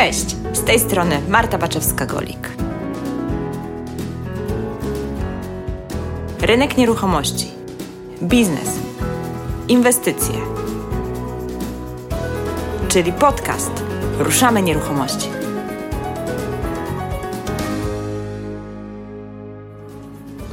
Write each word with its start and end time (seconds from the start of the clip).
Cześć, 0.00 0.36
z 0.52 0.64
tej 0.64 0.80
strony 0.80 1.20
Marta 1.28 1.58
Baczewska-Golik. 1.58 2.48
Rynek 6.40 6.76
nieruchomości, 6.76 7.48
biznes, 8.22 8.68
inwestycje, 9.68 10.34
czyli 12.88 13.12
podcast 13.12 13.84
Ruszamy 14.18 14.62
Nieruchomości. 14.62 15.28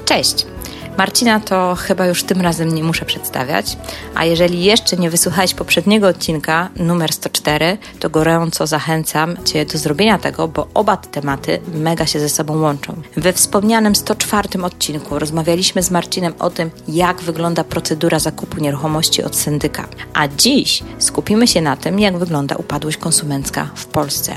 Cześć! 0.05 0.56
Marcina 0.97 1.39
to 1.39 1.75
chyba 1.75 2.05
już 2.05 2.23
tym 2.23 2.41
razem 2.41 2.75
nie 2.75 2.83
muszę 2.83 3.05
przedstawiać, 3.05 3.77
a 4.15 4.25
jeżeli 4.25 4.63
jeszcze 4.63 4.97
nie 4.97 5.09
wysłuchałeś 5.09 5.53
poprzedniego 5.53 6.07
odcinka, 6.07 6.69
numer 6.75 7.13
104, 7.13 7.77
to 7.99 8.09
gorąco 8.09 8.67
zachęcam 8.67 9.37
Cię 9.45 9.65
do 9.65 9.77
zrobienia 9.77 10.17
tego, 10.17 10.47
bo 10.47 10.67
oba 10.73 10.97
te 10.97 11.07
tematy 11.09 11.59
mega 11.73 12.05
się 12.05 12.19
ze 12.19 12.29
sobą 12.29 12.61
łączą. 12.61 13.01
We 13.17 13.33
wspomnianym 13.33 13.95
104 13.95 14.63
odcinku 14.63 15.19
rozmawialiśmy 15.19 15.83
z 15.83 15.91
Marcinem 15.91 16.33
o 16.39 16.49
tym, 16.49 16.71
jak 16.87 17.21
wygląda 17.21 17.63
procedura 17.63 18.19
zakupu 18.19 18.61
nieruchomości 18.61 19.23
od 19.23 19.35
syndyka, 19.35 19.87
a 20.13 20.27
dziś 20.27 20.83
skupimy 20.99 21.47
się 21.47 21.61
na 21.61 21.75
tym, 21.75 21.99
jak 21.99 22.17
wygląda 22.17 22.55
upadłość 22.55 22.97
konsumencka 22.97 23.69
w 23.75 23.85
Polsce. 23.85 24.33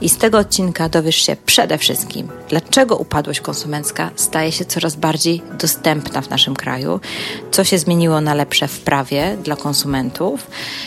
I 0.00 0.08
z 0.08 0.16
tego 0.16 0.38
odcinka 0.38 0.88
dowiesz 0.88 1.16
się 1.16 1.36
przede 1.46 1.78
wszystkim, 1.78 2.28
dlaczego 2.48 2.96
upadłość 2.96 3.40
konsumencka 3.40 4.10
staje 4.16 4.52
się 4.52 4.64
coraz 4.64 4.96
bardziej 4.96 5.42
dostępna 5.58 5.91
dostępna 5.94 6.22
w 6.22 6.30
naszym 6.30 6.56
kraju, 6.56 7.00
co 7.50 7.64
się 7.64 7.78
zmieniło 7.78 8.20
na 8.20 8.34
lepsze 8.34 8.68
w 8.68 8.80
prawie 8.80 9.36
dla 9.42 9.56
konsumentów, 9.56 10.46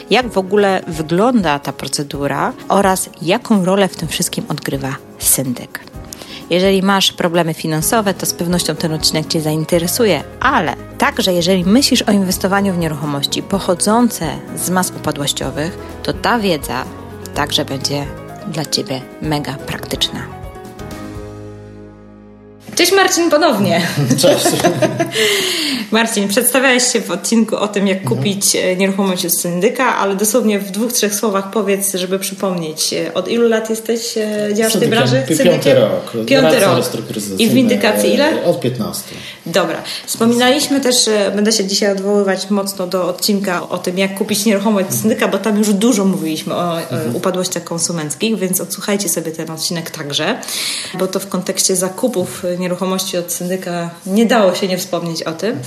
jak 0.09 0.29
w 0.29 0.37
ogóle 0.37 0.81
wygląda 0.87 1.59
ta 1.59 1.73
procedura 1.73 2.53
oraz 2.69 3.09
jaką 3.21 3.65
rolę 3.65 3.87
w 3.87 3.95
tym 3.95 4.07
wszystkim 4.07 4.45
odgrywa 4.49 4.95
syndyk. 5.19 5.79
Jeżeli 6.49 6.81
masz 6.81 7.11
problemy 7.11 7.53
finansowe, 7.53 8.13
to 8.13 8.25
z 8.25 8.33
pewnością 8.33 8.75
ten 8.75 8.93
odcinek 8.93 9.27
Cię 9.27 9.41
zainteresuje, 9.41 10.23
ale 10.39 10.75
także 10.97 11.33
jeżeli 11.33 11.65
myślisz 11.65 12.01
o 12.01 12.11
inwestowaniu 12.11 12.73
w 12.73 12.77
nieruchomości 12.77 13.43
pochodzące 13.43 14.25
z 14.55 14.69
mas 14.69 14.91
upadłościowych, 14.91 15.77
to 16.03 16.13
ta 16.13 16.39
wiedza 16.39 16.85
także 17.35 17.65
będzie 17.65 18.05
dla 18.47 18.65
Ciebie 18.65 19.01
mega 19.21 19.53
praktyczna. 19.53 20.44
Cześć 22.75 22.91
Marcin 22.91 23.29
ponownie. 23.29 23.81
Cześć. 24.21 24.45
Marcin, 25.91 26.27
przedstawiałeś 26.27 26.83
się 26.83 27.01
w 27.01 27.11
odcinku 27.11 27.55
o 27.55 27.67
tym, 27.67 27.87
jak 27.87 27.97
mhm. 27.97 28.17
kupić 28.17 28.55
e, 28.55 28.75
nieruchomość 28.75 29.25
od 29.25 29.39
syndyka, 29.39 29.95
ale 29.97 30.15
dosłownie 30.15 30.59
w 30.59 30.71
dwóch, 30.71 30.93
trzech 30.93 31.15
słowach 31.15 31.51
powiedz, 31.51 31.93
żeby 31.93 32.19
przypomnieć. 32.19 32.93
E, 32.93 33.13
od 33.13 33.27
ilu 33.27 33.47
lat 33.47 33.69
jesteś, 33.69 34.17
e, 34.17 34.49
działasz 34.53 34.75
w 34.75 34.79
tej 34.79 34.87
branży? 34.87 35.23
Piąty 35.43 35.73
rok. 35.73 36.11
Piąty 36.25 36.59
rok. 36.59 36.85
I 37.37 37.47
w 37.47 37.53
windykacji 37.53 38.13
ile? 38.13 38.43
Od 38.43 38.59
15. 38.59 39.03
Dobra. 39.45 39.83
Wspominaliśmy 40.05 40.81
też, 40.81 41.09
będę 41.35 41.51
się 41.51 41.65
dzisiaj 41.65 41.91
odwoływać 41.91 42.49
mocno 42.49 42.87
do 42.87 43.07
odcinka 43.07 43.69
o 43.69 43.77
tym, 43.77 43.97
jak 43.97 44.17
kupić 44.17 44.45
nieruchomość 44.45 44.87
od 44.89 44.95
syndyka, 44.95 45.27
bo 45.27 45.37
tam 45.37 45.57
już 45.57 45.73
dużo 45.73 46.05
mówiliśmy 46.05 46.55
o 46.55 46.79
mhm. 46.79 47.15
upadłościach 47.15 47.63
konsumenckich, 47.63 48.37
więc 48.37 48.61
odsłuchajcie 48.61 49.09
sobie 49.09 49.31
ten 49.31 49.51
odcinek 49.51 49.91
także, 49.91 50.41
bo 50.99 51.07
to 51.07 51.19
w 51.19 51.27
kontekście 51.27 51.75
zakupów 51.75 52.43
nieruchomości 52.43 52.64
nieruchomości 52.65 53.17
od 53.17 53.31
syndyka 53.31 53.89
nie 54.05 54.25
dało 54.25 54.55
się 54.55 54.67
nie 54.67 54.77
wspomnieć 54.77 55.23
o 55.23 55.33
tym. 55.33 55.59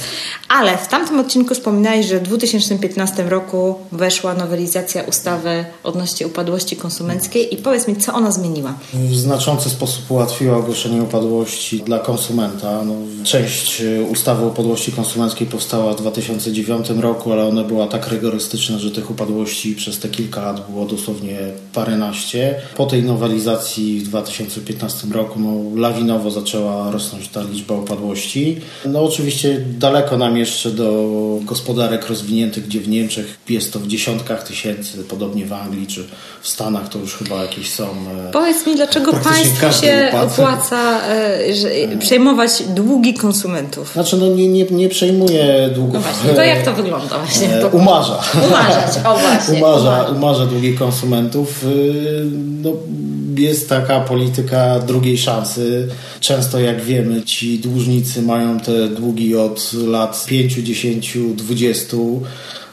Ale 0.49 0.79
w 0.79 0.89
tamtym 0.89 1.21
odcinku 1.21 1.55
wspominałeś, 1.55 2.07
że 2.07 2.19
w 2.19 2.23
2015 2.23 3.23
roku 3.23 3.75
weszła 3.93 4.35
nowelizacja 4.35 5.03
ustawy 5.03 5.65
odnośnie 5.85 6.27
upadłości 6.27 6.77
konsumenckiej 6.77 7.55
i 7.55 7.57
powiedz 7.57 7.89
mi, 7.89 7.97
co 7.97 8.13
ona 8.13 8.31
zmieniła? 8.31 8.75
W 8.95 9.17
znaczący 9.17 9.71
sposób 9.71 10.11
ułatwiła 10.11 10.57
ogłoszenie 10.57 11.03
upadłości 11.03 11.83
dla 11.83 11.99
konsumenta. 11.99 12.83
No, 12.85 12.95
część 13.25 13.83
ustawy 14.11 14.45
o 14.45 14.49
upadłości 14.49 14.93
konsumenckiej 14.93 15.47
powstała 15.47 15.95
w 15.95 15.97
2009 15.97 16.91
roku, 16.91 17.33
ale 17.33 17.45
ona 17.45 17.65
była 17.65 17.87
tak 17.87 18.09
rygorystyczna, 18.09 18.79
że 18.79 18.91
tych 18.91 19.11
upadłości 19.11 19.75
przez 19.75 19.99
te 19.99 20.09
kilka 20.09 20.43
lat 20.43 20.71
było 20.71 20.87
dosłownie 20.87 21.39
paręnaście. 21.73 22.55
Po 22.77 22.87
tej 22.87 23.03
nowelizacji 23.03 24.01
w 24.01 24.09
2015 24.09 25.07
roku 25.13 25.41
no, 25.41 25.81
lawinowo 25.81 26.31
zaczęła 26.31 26.88
rosnąć 26.91 27.29
ta 27.29 27.43
liczba 27.43 27.75
upadłości. 27.75 28.61
No 28.85 29.05
oczywiście 29.05 29.61
daleko 29.79 30.17
nam 30.17 30.37
jeszcze 30.37 30.71
do 30.71 31.09
gospodarek 31.43 32.09
rozwiniętych, 32.09 32.67
gdzie 32.67 32.81
w 32.81 32.89
Niemczech 32.89 33.39
jest 33.49 33.73
to 33.73 33.79
w 33.79 33.87
dziesiątkach 33.87 34.43
tysięcy, 34.43 35.05
podobnie 35.09 35.47
w 35.47 35.53
Anglii 35.53 35.87
czy 35.87 36.05
w 36.43 36.49
Stanach 36.49 36.89
to 36.89 36.99
już 36.99 37.15
chyba 37.15 37.43
jakieś 37.43 37.71
są. 37.71 37.85
E, 37.85 38.31
Powiedz 38.33 38.67
mi, 38.67 38.77
dlaczego 38.77 39.13
państwu 39.13 39.83
się 39.83 40.13
opłaca 40.23 41.01
e, 41.09 41.55
że, 41.55 41.69
przejmować 41.99 42.63
długi 42.69 43.15
konsumentów? 43.15 43.93
Znaczy, 43.93 44.17
no 44.17 44.27
nie, 44.27 44.49
nie, 44.49 44.65
nie 44.65 44.89
przejmuje 44.89 45.71
długów. 45.75 45.95
No 45.95 46.01
właśnie, 46.01 46.31
to 46.31 46.43
jak 46.43 46.63
to 46.63 46.73
wygląda 46.73 47.19
właśnie? 47.19 47.49
E, 47.57 47.67
umarza. 47.67 48.21
Umarzać, 48.49 49.07
o 49.07 49.19
właśnie. 49.19 49.59
Umarza, 49.59 50.07
umarza 50.17 50.47
długi 50.47 50.75
konsumentów. 50.75 51.65
No, 52.63 52.73
jest 53.39 53.69
taka 53.69 54.01
polityka 54.01 54.79
drugiej 54.79 55.19
szansy. 55.19 55.89
Często, 56.21 56.61
jak 56.61 56.83
wiemy, 56.85 57.23
ci 57.23 57.59
dłużnicy 57.59 58.23
mają 58.23 58.61
te 58.61 58.89
długi 58.89 59.37
od 59.37 59.73
lat 59.73 60.25
5, 60.27 60.55
10, 60.55 61.19
20. 61.37 61.97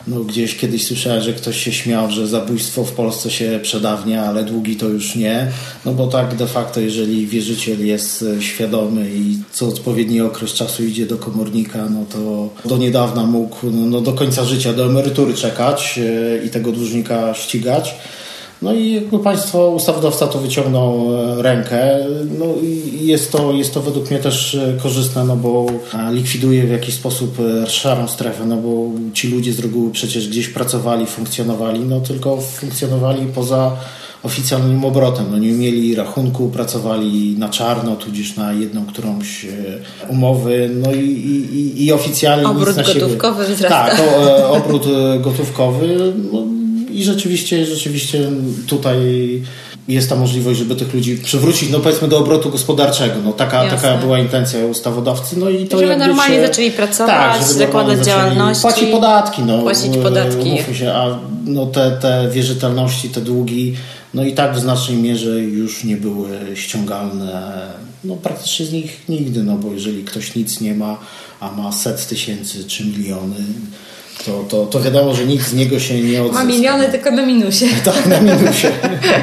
No, 0.07 0.19
gdzieś 0.19 0.57
kiedyś 0.57 0.87
słyszałem, 0.87 1.21
że 1.21 1.33
ktoś 1.33 1.63
się 1.63 1.71
śmiał, 1.71 2.11
że 2.11 2.27
zabójstwo 2.27 2.83
w 2.83 2.91
Polsce 2.91 3.31
się 3.31 3.59
przedawnia, 3.63 4.25
ale 4.25 4.43
długi 4.43 4.75
to 4.75 4.87
już 4.87 5.15
nie. 5.15 5.51
No 5.85 5.93
bo 5.93 6.07
tak 6.07 6.35
de 6.35 6.47
facto, 6.47 6.79
jeżeli 6.79 7.27
wierzyciel 7.27 7.85
jest 7.87 8.25
świadomy 8.39 9.09
i 9.15 9.37
co 9.51 9.67
odpowiedni 9.67 10.21
okres 10.21 10.53
czasu 10.53 10.83
idzie 10.83 11.05
do 11.05 11.17
komornika, 11.17 11.89
no 11.89 12.05
to 12.11 12.49
do 12.69 12.77
niedawna 12.77 13.23
mógł 13.23 13.57
no, 13.71 13.85
no 13.85 14.01
do 14.01 14.13
końca 14.13 14.45
życia, 14.45 14.73
do 14.73 14.85
emerytury 14.85 15.33
czekać 15.33 15.99
e, 15.99 16.45
i 16.45 16.49
tego 16.49 16.71
dłużnika 16.71 17.33
ścigać. 17.33 17.95
No 18.61 18.73
i 18.73 18.93
jakby 18.93 19.19
państwo, 19.19 19.69
ustawodawca 19.69 20.27
to 20.27 20.39
wyciągnął 20.39 21.15
e, 21.15 21.41
rękę. 21.41 21.97
No 22.39 22.45
i 22.63 23.07
jest 23.07 23.31
to, 23.31 23.53
jest 23.53 23.73
to 23.73 23.81
według 23.81 24.11
mnie 24.11 24.19
też 24.19 24.55
e, 24.55 24.77
korzystne, 24.83 25.23
no 25.23 25.35
bo 25.35 25.65
e, 25.93 26.13
likwiduje 26.13 26.63
w 26.63 26.69
jakiś 26.69 26.95
sposób 26.95 27.37
szarą 27.67 28.07
strefę, 28.07 28.45
no 28.45 28.57
bo 28.57 28.89
ci 29.13 29.27
ludzie 29.27 29.53
z 29.53 29.59
reguły 29.59 29.91
przecież 29.91 30.29
gdzieś 30.29 30.49
pracowali, 30.49 31.05
funkcjonowali, 31.05 31.79
no 31.79 31.99
tylko 31.99 32.41
funkcjonowali 32.41 33.25
poza 33.25 33.71
oficjalnym 34.23 34.85
obrotem. 34.85 35.25
No 35.31 35.37
nie 35.37 35.51
mieli 35.51 35.95
rachunku, 35.95 36.49
pracowali 36.49 37.35
na 37.39 37.49
czarno, 37.49 37.95
tudzież 37.95 38.35
na 38.35 38.53
jedną 38.53 38.85
którąś 38.85 39.45
umowy, 40.09 40.69
no 40.73 40.93
i, 40.93 40.99
i, 40.99 41.85
i 41.85 41.91
oficjalnie 41.91 42.47
obrót 42.47 42.75
gotówkowy 42.75 43.45
wzrasta. 43.45 43.69
Tak, 43.69 44.01
obrót 44.51 44.85
gotówkowy. 45.21 46.13
No, 46.33 46.54
i 46.95 47.03
rzeczywiście, 47.03 47.65
rzeczywiście 47.65 48.31
tutaj 48.67 48.97
jest 49.87 50.09
ta 50.09 50.15
możliwość, 50.15 50.59
żeby 50.59 50.75
tych 50.75 50.93
ludzi 50.93 51.17
przywrócić, 51.17 51.69
no 51.69 51.79
powiedzmy, 51.79 52.07
do 52.07 52.19
obrotu 52.19 52.49
gospodarczego. 52.49 53.15
No, 53.23 53.33
taka, 53.33 53.69
taka 53.69 53.97
była 53.97 54.19
intencja 54.19 54.65
ustawodawcy. 54.65 55.39
No 55.39 55.49
i 55.49 55.67
to 55.67 55.79
żeby 55.79 55.97
normalnie 55.97 56.35
się, 56.35 56.47
zaczęli 56.47 56.71
pracować, 56.71 57.37
tak, 57.37 57.43
zakładać 57.43 58.05
działalność. 58.05 58.61
Płacić 58.61 58.89
podatki. 58.91 59.41
No, 59.41 59.61
płacić 59.61 59.97
podatki. 59.97 60.75
Się, 60.75 60.93
a 60.93 61.19
no, 61.45 61.65
te, 61.65 61.91
te 61.91 62.29
wierzytelności, 62.31 63.09
te 63.09 63.21
długi, 63.21 63.75
no 64.13 64.23
i 64.23 64.33
tak 64.33 64.55
w 64.55 64.59
znacznej 64.59 64.97
mierze 64.97 65.39
już 65.39 65.83
nie 65.83 65.97
były 65.97 66.29
ściągalne. 66.55 67.67
No 68.03 68.15
praktycznie 68.15 68.65
z 68.65 68.71
nich 68.71 69.01
nigdy, 69.09 69.43
no 69.43 69.55
bo 69.55 69.73
jeżeli 69.73 70.03
ktoś 70.03 70.35
nic 70.35 70.61
nie 70.61 70.75
ma, 70.75 70.97
a 71.39 71.51
ma 71.51 71.71
set 71.71 72.07
tysięcy 72.07 72.63
czy 72.63 72.85
miliony, 72.85 73.35
to, 74.25 74.43
to, 74.49 74.65
to 74.65 74.81
wiadomo, 74.81 75.15
że 75.15 75.25
nikt 75.25 75.47
z 75.47 75.53
niego 75.53 75.79
się 75.79 76.01
nie 76.01 76.21
odzyska. 76.21 76.43
Ma 76.43 76.51
miliony 76.51 76.87
tylko 76.87 77.11
na 77.11 77.25
minusie. 77.25 77.65
Tak, 77.85 78.05
na 78.05 78.21
minusie. 78.21 78.67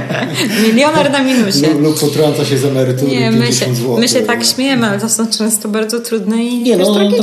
Milioner 0.66 1.10
na 1.10 1.22
minusie. 1.22 1.66
Lub, 1.66 1.82
lub 1.82 2.00
potrąca 2.00 2.44
się 2.44 2.58
z 2.58 2.64
emerytury 2.64 3.10
nie, 3.10 3.30
my 3.30 3.52
się, 3.52 3.74
zł. 3.74 3.96
my 3.98 4.08
się 4.08 4.20
tak 4.20 4.44
śmiejemy, 4.44 4.86
ale 4.86 5.00
to 5.00 5.08
są 5.08 5.26
często 5.26 5.68
bardzo 5.68 6.00
trudne 6.00 6.44
i 6.44 6.58
nie, 6.62 6.76
no, 6.76 6.84
dokładnie. 6.84 7.22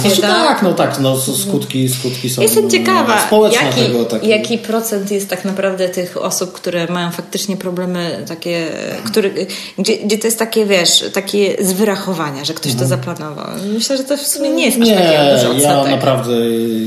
Znaczy, 0.00 0.20
tak? 0.20 0.46
tak, 0.48 0.62
no 0.62 0.72
tak, 0.72 1.00
no 1.00 1.16
skutki, 1.18 1.88
skutki 1.88 2.30
są 2.30 2.42
Jestem 2.42 2.70
ciekawa, 2.70 3.28
jaki, 3.52 3.80
tego, 3.80 4.04
taki... 4.04 4.28
jaki 4.28 4.58
procent 4.58 5.10
jest 5.10 5.28
tak 5.28 5.44
naprawdę 5.44 5.88
tych 5.88 6.16
osób, 6.16 6.52
które 6.52 6.86
mają 6.86 7.10
faktycznie 7.10 7.56
problemy 7.56 8.24
takie, 8.28 8.66
który, 9.06 9.46
gdzie, 9.78 9.96
gdzie 9.96 10.18
to 10.18 10.26
jest 10.26 10.38
takie, 10.38 10.66
wiesz, 10.66 11.04
takie 11.12 11.56
z 11.60 11.72
wyrachowania, 11.72 12.44
że 12.44 12.54
ktoś 12.54 12.72
mhm. 12.72 12.90
to 12.90 12.96
zaplanował. 12.96 13.46
Myślę, 13.74 13.96
że 13.96 14.04
to 14.04 14.16
w 14.16 14.26
sumie 14.26 14.50
nie 14.50 14.64
jest 14.64 14.82
aż 14.82 14.88
nie, 14.88 14.94
taki 14.94 15.48
duży 15.48 15.62
ja 15.62 15.84
naprawdę 15.84 16.32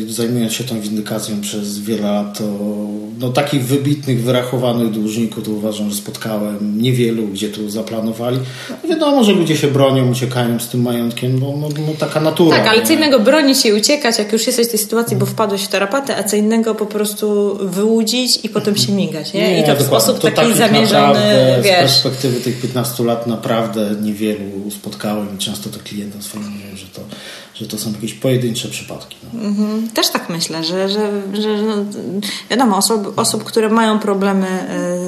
zajmując 0.09 0.53
się 0.53 0.63
tą 0.63 0.81
windykacją 0.81 1.42
przez 1.42 1.80
wiele 1.80 2.01
lat, 2.01 2.38
to 2.38 2.44
no, 3.19 3.30
takich 3.30 3.65
wybitnych, 3.65 4.24
wyrachowanych 4.24 4.92
dłużników 4.92 5.44
to 5.45 5.51
uważam, 5.51 5.89
że 5.89 5.95
spotkałem 5.95 6.81
niewielu, 6.81 7.27
gdzie 7.27 7.50
tu 7.50 7.69
zaplanowali. 7.69 8.38
No, 8.69 8.89
wiadomo, 8.89 9.24
że 9.24 9.31
ludzie 9.33 9.57
się 9.57 9.68
bronią, 9.68 10.12
uciekają 10.12 10.59
z 10.59 10.68
tym 10.68 10.81
majątkiem, 10.81 11.39
no, 11.39 11.53
no, 11.57 11.69
no 11.88 11.94
taka 12.00 12.19
natura. 12.21 12.57
Tak, 12.57 12.68
ale 12.68 12.86
co 12.86 12.94
innego 12.94 13.19
bronić 13.19 13.62
się 13.62 13.69
i 13.69 13.74
uciekać, 13.74 14.19
jak 14.19 14.33
już 14.33 14.48
jesteś 14.48 14.68
w 14.68 14.69
tej 14.69 14.80
sytuacji, 14.80 15.18
bo 15.18 15.25
wpadłeś 15.25 15.62
w 15.62 15.68
tarapatę, 15.68 16.18
a 16.18 16.24
co 16.24 16.36
innego 16.36 16.75
po 16.75 16.86
prostu 16.86 17.57
wyłudzić 17.62 18.39
i 18.44 18.50
potem 18.50 18.77
się 18.77 18.92
migać, 18.92 19.33
nie? 19.33 19.42
Nie, 19.42 19.59
I 19.62 19.63
to 19.63 19.75
w 19.75 19.80
dokładnie. 19.80 19.86
sposób 19.86 20.19
to 20.19 20.31
taki 20.31 20.54
zamierzony, 20.54 21.07
naprawdę 21.13 21.62
Z 21.62 21.65
wiesz. 21.65 21.75
perspektywy 21.75 22.39
tych 22.42 22.62
15 22.62 23.04
lat 23.04 23.27
naprawdę 23.27 23.95
niewielu 24.01 24.71
spotkałem 24.71 25.27
i 25.36 25.38
często 25.38 25.69
to 25.69 25.80
klientom 25.83 26.21
swoim 26.21 26.50
mówię, 26.50 26.77
że 26.77 26.86
to, 26.86 27.01
że 27.62 27.68
to 27.68 27.78
są 27.78 27.92
jakieś 27.92 28.13
pojedyncze 28.13 28.68
przypadki. 28.68 29.16
No. 29.34 29.42
Mhm. 29.42 29.90
Też 29.90 30.10
tak 30.10 30.30
myślę, 30.30 30.63
że, 30.63 30.90
że, 30.90 31.12
że 31.42 31.62
no, 31.63 31.75
wiadomo, 32.50 32.78
osób, 32.78 33.19
osób, 33.19 33.44
które 33.44 33.69
mają 33.69 34.00
problemy 34.00 34.48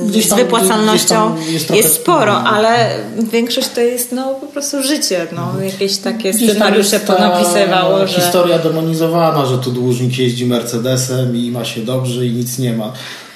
Gdzieś 0.07 0.25
z 0.25 0.29
tam- 0.29 0.37
wypłacalnością 0.37 1.35
jest 1.49 1.71
jest, 1.71 1.95
sporo, 1.95 2.33
no. 2.33 2.49
ale 2.49 2.89
większość 3.31 3.67
to 3.67 3.81
jest 3.81 4.11
no, 4.11 4.33
po 4.33 4.47
prostu 4.47 4.83
życie. 4.83 5.27
No, 5.35 5.63
jakieś 5.63 5.97
takie 5.97 6.33
Gdzieś 6.33 6.49
scenariusze 6.49 6.99
ponapisywało, 6.99 8.07
że... 8.07 8.21
Historia 8.21 8.59
demonizowana, 8.59 9.45
że 9.45 9.57
tu 9.57 9.71
dłużnik 9.71 10.17
jeździ 10.17 10.45
Mercedesem 10.45 11.37
i 11.37 11.51
ma 11.51 11.65
się 11.65 11.81
dobrze 11.81 12.25
i 12.25 12.31
nic 12.31 12.59
nie 12.59 12.73
ma. 12.73 12.93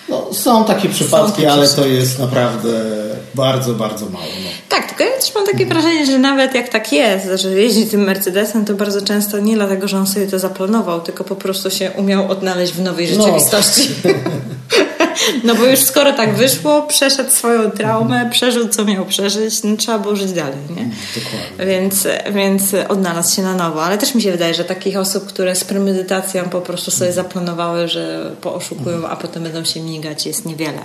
No, 0.09 0.27
są 0.31 0.65
takie 0.65 0.89
przypadki, 0.89 1.31
takie 1.31 1.51
ale 1.51 1.67
to 1.67 1.85
jest 1.85 2.19
naprawdę 2.19 2.83
bardzo, 3.35 3.73
bardzo 3.73 4.05
mało. 4.05 4.25
No. 4.77 4.81
Tak, 4.81 4.87
tylko 4.97 5.03
ja 5.13 5.19
też 5.21 5.35
mam 5.35 5.45
takie 5.45 5.65
wrażenie, 5.65 6.05
że 6.05 6.19
nawet 6.19 6.55
jak 6.55 6.69
tak 6.69 6.93
jest, 6.93 7.25
że 7.41 7.49
jeździ 7.49 7.85
tym 7.87 8.01
Mercedesem, 8.03 8.65
to 8.65 8.73
bardzo 8.73 9.01
często 9.01 9.39
nie 9.39 9.55
dlatego, 9.55 9.87
że 9.87 9.97
on 9.97 10.07
sobie 10.07 10.27
to 10.27 10.39
zaplanował, 10.39 11.01
tylko 11.01 11.23
po 11.23 11.35
prostu 11.35 11.69
się 11.69 11.91
umiał 11.91 12.31
odnaleźć 12.31 12.73
w 12.73 12.81
nowej 12.81 13.07
No. 13.17 13.23
rzeczywistości. 13.23 13.89
No 15.43 15.55
bo 15.55 15.65
już 15.65 15.79
skoro 15.79 16.13
tak 16.13 16.35
wyszło, 16.35 16.81
przeszedł 16.81 17.31
swoją 17.31 17.71
traumę, 17.71 18.29
przeżył 18.31 18.67
co 18.69 18.85
miał 18.85 19.05
przeżyć, 19.05 19.63
no 19.63 19.77
trzeba 19.77 19.99
było 19.99 20.15
żyć 20.15 20.31
dalej, 20.31 20.57
nie? 20.69 20.89
Dokładnie. 21.15 21.65
Więc, 21.65 22.07
więc 22.33 22.63
odnalazł 22.89 23.35
się 23.35 23.41
na 23.41 23.55
nowo. 23.55 23.83
Ale 23.83 23.97
też 23.97 24.15
mi 24.15 24.21
się 24.21 24.31
wydaje, 24.31 24.53
że 24.53 24.65
takich 24.65 24.97
osób, 24.97 25.25
które 25.27 25.55
z 25.55 25.63
premedytacją 25.63 26.43
po 26.49 26.61
prostu 26.61 26.91
sobie 26.91 27.13
zaplanowały, 27.13 27.87
że 27.87 28.31
pooszukują, 28.41 29.07
a 29.07 29.15
potem 29.15 29.43
będą 29.43 29.63
się 29.63 29.81
migać, 29.81 30.25
jest 30.25 30.45
niewiele. 30.45 30.79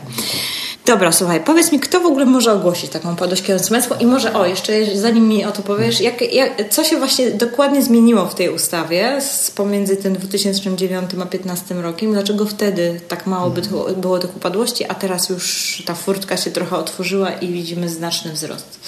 Dobra, 0.86 1.12
słuchaj, 1.12 1.40
powiedz 1.40 1.72
mi, 1.72 1.80
kto 1.80 2.00
w 2.00 2.06
ogóle 2.06 2.26
może 2.26 2.52
ogłosić 2.52 2.90
taką 2.90 3.12
upadłość 3.12 3.42
konsumencką 3.42 3.94
i 4.00 4.06
może, 4.06 4.34
o, 4.34 4.46
jeszcze 4.46 4.72
zanim 4.96 5.28
mi 5.28 5.44
o 5.44 5.52
to 5.52 5.62
powiesz, 5.62 6.00
jak, 6.00 6.34
jak, 6.34 6.68
co 6.70 6.84
się 6.84 6.98
właśnie 6.98 7.30
dokładnie 7.30 7.82
zmieniło 7.82 8.26
w 8.26 8.34
tej 8.34 8.48
ustawie 8.48 9.20
z, 9.20 9.50
pomiędzy 9.50 9.96
tym 9.96 10.14
2009 10.14 11.04
a 11.04 11.16
2015 11.16 11.74
rokiem? 11.74 12.12
Dlaczego 12.12 12.46
wtedy 12.46 13.00
tak 13.08 13.26
mało 13.26 13.50
by 13.50 13.62
było, 13.62 13.84
było 13.84 14.18
tych 14.18 14.36
upadłości, 14.36 14.84
a 14.88 14.94
teraz 14.94 15.28
już 15.28 15.82
ta 15.86 15.94
furtka 15.94 16.36
się 16.36 16.50
trochę 16.50 16.76
otworzyła 16.76 17.30
i 17.30 17.48
widzimy 17.48 17.88
znaczny 17.88 18.32
wzrost? 18.32 18.78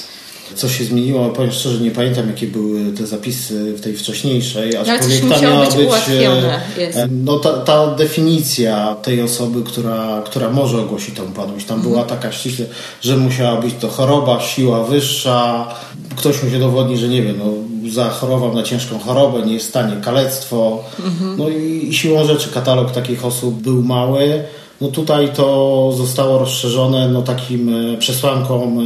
Co 0.55 0.69
się 0.69 0.85
zmieniło? 0.85 1.29
Powiem 1.29 1.53
szczerze, 1.53 1.81
nie 1.81 1.91
pamiętam 1.91 2.29
jakie 2.29 2.47
były 2.47 2.93
te 2.93 3.07
zapisy 3.07 3.73
w 3.73 3.81
tej 3.81 3.97
wcześniejszej, 3.97 4.77
aczkolwiek 4.77 5.23
musiało 5.23 5.43
miała 5.43 5.67
być 5.67 5.75
być 5.75 6.97
e, 6.97 7.09
no 7.25 7.39
ta, 7.39 7.53
ta 7.53 7.95
definicja 7.95 8.97
tej 9.03 9.23
osoby, 9.23 9.63
która, 9.63 10.23
która 10.27 10.51
może 10.51 10.81
ogłosić 10.81 11.15
tą 11.15 11.25
upadłość, 11.25 11.67
tam 11.67 11.83
była 11.83 12.05
taka 12.05 12.33
ściśle, 12.33 12.67
że 13.01 13.17
musiała 13.17 13.61
być 13.61 13.75
to 13.81 13.89
choroba, 13.89 14.41
siła 14.41 14.85
wyższa, 14.85 15.69
ktoś 16.17 16.43
mu 16.43 16.51
się 16.51 16.59
dowodni, 16.59 16.99
że 16.99 17.09
nie 17.09 17.23
wiem, 17.23 17.39
no, 17.39 17.45
zachorował 17.91 18.55
na 18.55 18.63
ciężką 18.63 18.99
chorobę, 18.99 19.47
nie 19.47 19.55
jest 19.55 19.67
w 19.67 19.69
stanie, 19.69 19.97
kalectwo, 20.05 20.85
no 21.39 21.49
i, 21.49 21.89
i 21.89 21.95
siłą 21.95 22.27
rzeczy 22.27 22.49
katalog 22.49 22.91
takich 22.91 23.25
osób 23.25 23.55
był 23.55 23.83
mały. 23.83 24.45
No 24.81 24.89
tutaj 24.89 25.29
to 25.35 25.93
zostało 25.97 26.39
rozszerzone 26.39 27.09
no 27.09 27.23
takim 27.23 27.95
e, 27.95 27.99
przesłanką 27.99 28.77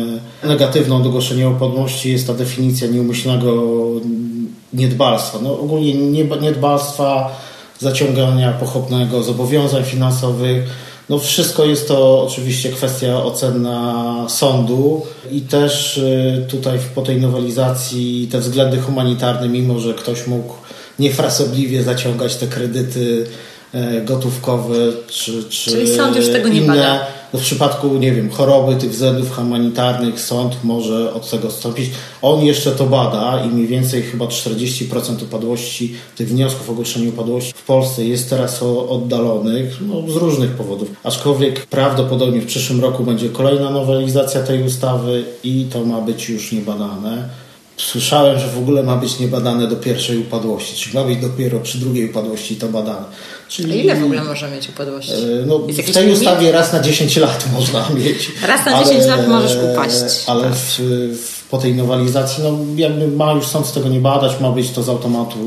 e, 0.45 0.47
negatywną 0.47 1.03
do 1.03 1.11
głoszenia 1.11 1.49
upadłości 1.49 2.13
jest 2.13 2.27
ta 2.27 2.35
definicja 2.35 2.89
nieumyślnego 2.89 3.65
niedbalstwa. 4.73 5.39
No 5.43 5.61
ogólnie 5.61 5.95
niedbalstwa, 6.41 7.37
zaciągania 7.79 8.53
pochopnego 8.53 9.23
zobowiązań 9.23 9.85
finansowych. 9.85 10.65
No 11.09 11.19
wszystko 11.19 11.65
jest 11.65 11.89
to 11.89 12.23
oczywiście 12.23 12.69
kwestia 12.69 13.25
ocenna 13.25 14.27
sądu 14.29 15.03
i 15.31 15.41
też 15.41 15.99
e, 15.99 16.47
tutaj 16.49 16.79
po 16.95 17.03
tej 17.03 17.21
nowelizacji 17.21 18.29
te 18.33 18.41
względy 18.41 18.81
humanitarne, 18.81 19.49
mimo 19.49 19.79
że 19.79 19.95
ktoś 19.95 20.27
mógł 20.27 20.55
niefrasobliwie 20.99 21.83
zaciągać 21.83 22.37
te 22.37 22.47
kredyty 22.47 23.27
e, 23.73 24.01
gotówkowe 24.01 24.75
czy, 25.09 25.45
czy 25.45 25.71
Czyli 25.71 25.97
sąd 25.97 26.17
już 26.17 26.29
tego 26.29 26.49
nie 26.49 26.61
inne. 26.61 26.77
bada. 26.77 27.07
No 27.33 27.39
w 27.41 27.43
przypadku, 27.43 27.95
nie 27.99 28.13
wiem, 28.13 28.31
choroby 28.31 28.77
tych 28.77 28.91
względów 28.91 29.37
humanitarnych 29.37 30.21
sąd 30.21 30.57
może 30.65 31.15
od 31.15 31.31
tego 31.31 31.49
odstąpić. 31.49 31.91
On 32.23 32.45
jeszcze 32.45 32.73
to 32.73 32.87
bada 32.87 33.45
i 33.45 33.49
mniej 33.49 33.67
więcej 33.67 34.03
chyba 34.03 34.25
40% 34.25 35.23
upadłości, 35.23 35.95
tych 36.17 36.29
wniosków 36.29 36.69
o 36.69 36.73
ogłoszenie 36.73 37.09
upadłości 37.09 37.53
w 37.57 37.63
Polsce 37.63 38.05
jest 38.05 38.31
teraz 38.31 38.63
oddalonych 38.89 39.77
no, 39.81 40.13
z 40.13 40.17
różnych 40.17 40.51
powodów. 40.51 40.89
Aczkolwiek 41.05 41.67
prawdopodobnie 41.67 42.41
w 42.41 42.47
przyszłym 42.47 42.81
roku 42.81 43.05
będzie 43.05 43.29
kolejna 43.29 43.71
nowelizacja 43.71 44.43
tej 44.43 44.63
ustawy 44.63 45.25
i 45.45 45.67
to 45.73 45.85
ma 45.85 46.01
być 46.01 46.29
już 46.29 46.53
niebadane. 46.53 47.29
Słyszałem, 47.79 48.39
że 48.39 48.49
w 48.49 48.59
ogóle 48.59 48.83
ma 48.83 48.97
być 48.97 49.19
niebadane 49.19 49.67
do 49.67 49.77
pierwszej 49.77 50.19
upadłości, 50.19 50.77
czyli 50.77 50.95
ma 50.97 51.05
być 51.05 51.19
dopiero 51.21 51.61
przy 51.61 51.79
drugiej 51.79 52.11
upadłości 52.11 52.57
to 52.57 52.69
badane. 52.69 52.99
A 52.99 53.51
Czyli 53.51 53.85
ile 53.85 53.97
w 53.97 54.05
ogóle 54.05 54.25
może 54.25 54.51
mieć 54.51 54.69
upadłości? 54.69 55.13
E, 55.13 55.47
No, 55.47 55.59
w 55.59 55.93
tej 55.93 56.05
limit? 56.05 56.19
ustawie 56.19 56.53
raz 56.53 56.73
na 56.73 56.81
10 56.81 57.17
lat 57.17 57.45
można 57.55 57.89
mieć. 57.91 58.31
Raz 58.47 58.67
na 58.67 58.85
10 58.85 59.07
lat 59.07 59.29
możesz 59.29 59.57
upaść, 59.73 59.95
Ale 60.27 60.43
tak. 60.43 60.53
w, 60.55 60.81
w, 61.19 61.49
po 61.51 61.59
tej 61.59 61.75
nowelizacji, 61.75 62.45
no 62.45 62.59
jakby 62.77 63.09
ma 63.09 63.33
już 63.33 63.47
sąd 63.47 63.67
z 63.67 63.73
tego 63.73 63.89
nie 63.89 64.01
badać, 64.01 64.41
ma 64.41 64.53
być 64.53 64.71
to 64.71 64.83
z 64.83 64.89
automatu 64.89 65.39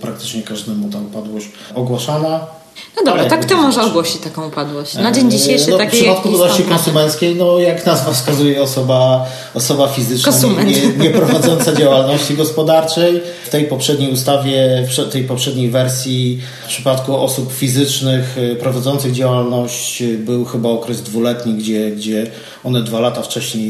praktycznie 0.00 0.42
każdemu 0.42 0.88
ta 0.90 0.98
upadłość 0.98 1.46
ogłaszana. 1.74 2.59
No 2.96 3.12
dobra, 3.12 3.24
tak 3.24 3.44
to 3.44 3.56
może 3.56 3.72
znaczy? 3.72 3.88
ogłosić 3.88 4.20
taką 4.20 4.48
upadłość? 4.48 4.94
Na 4.94 5.12
dzień 5.12 5.30
dzisiejszy 5.30 5.70
no, 5.70 5.78
taki 5.78 5.96
W 5.96 6.00
przypadku 6.00 6.28
upadłości 6.28 6.62
konsumenckiej, 6.62 7.36
no 7.36 7.58
jak 7.58 7.86
nazwa 7.86 8.12
wskazuje, 8.12 8.62
osoba, 8.62 9.26
osoba 9.54 9.88
fizyczna 9.88 10.32
nie, 10.62 11.04
nie, 11.04 11.10
prowadząca 11.10 11.72
działalności 11.72 12.34
gospodarczej. 12.34 13.20
W 13.44 13.48
tej 13.48 13.64
poprzedniej 13.64 14.12
ustawie, 14.12 14.86
w 14.88 15.12
tej 15.12 15.24
poprzedniej 15.24 15.70
wersji 15.70 16.40
w 16.64 16.68
przypadku 16.68 17.16
osób 17.16 17.52
fizycznych 17.52 18.38
y, 18.38 18.56
prowadzących 18.56 19.12
działalność 19.12 20.02
y, 20.02 20.18
był 20.18 20.44
chyba 20.44 20.68
okres 20.68 21.02
dwuletni, 21.02 21.54
gdzie, 21.54 21.90
gdzie 21.90 22.30
one 22.64 22.82
dwa 22.82 23.00
lata 23.00 23.22
wcześniej 23.22 23.68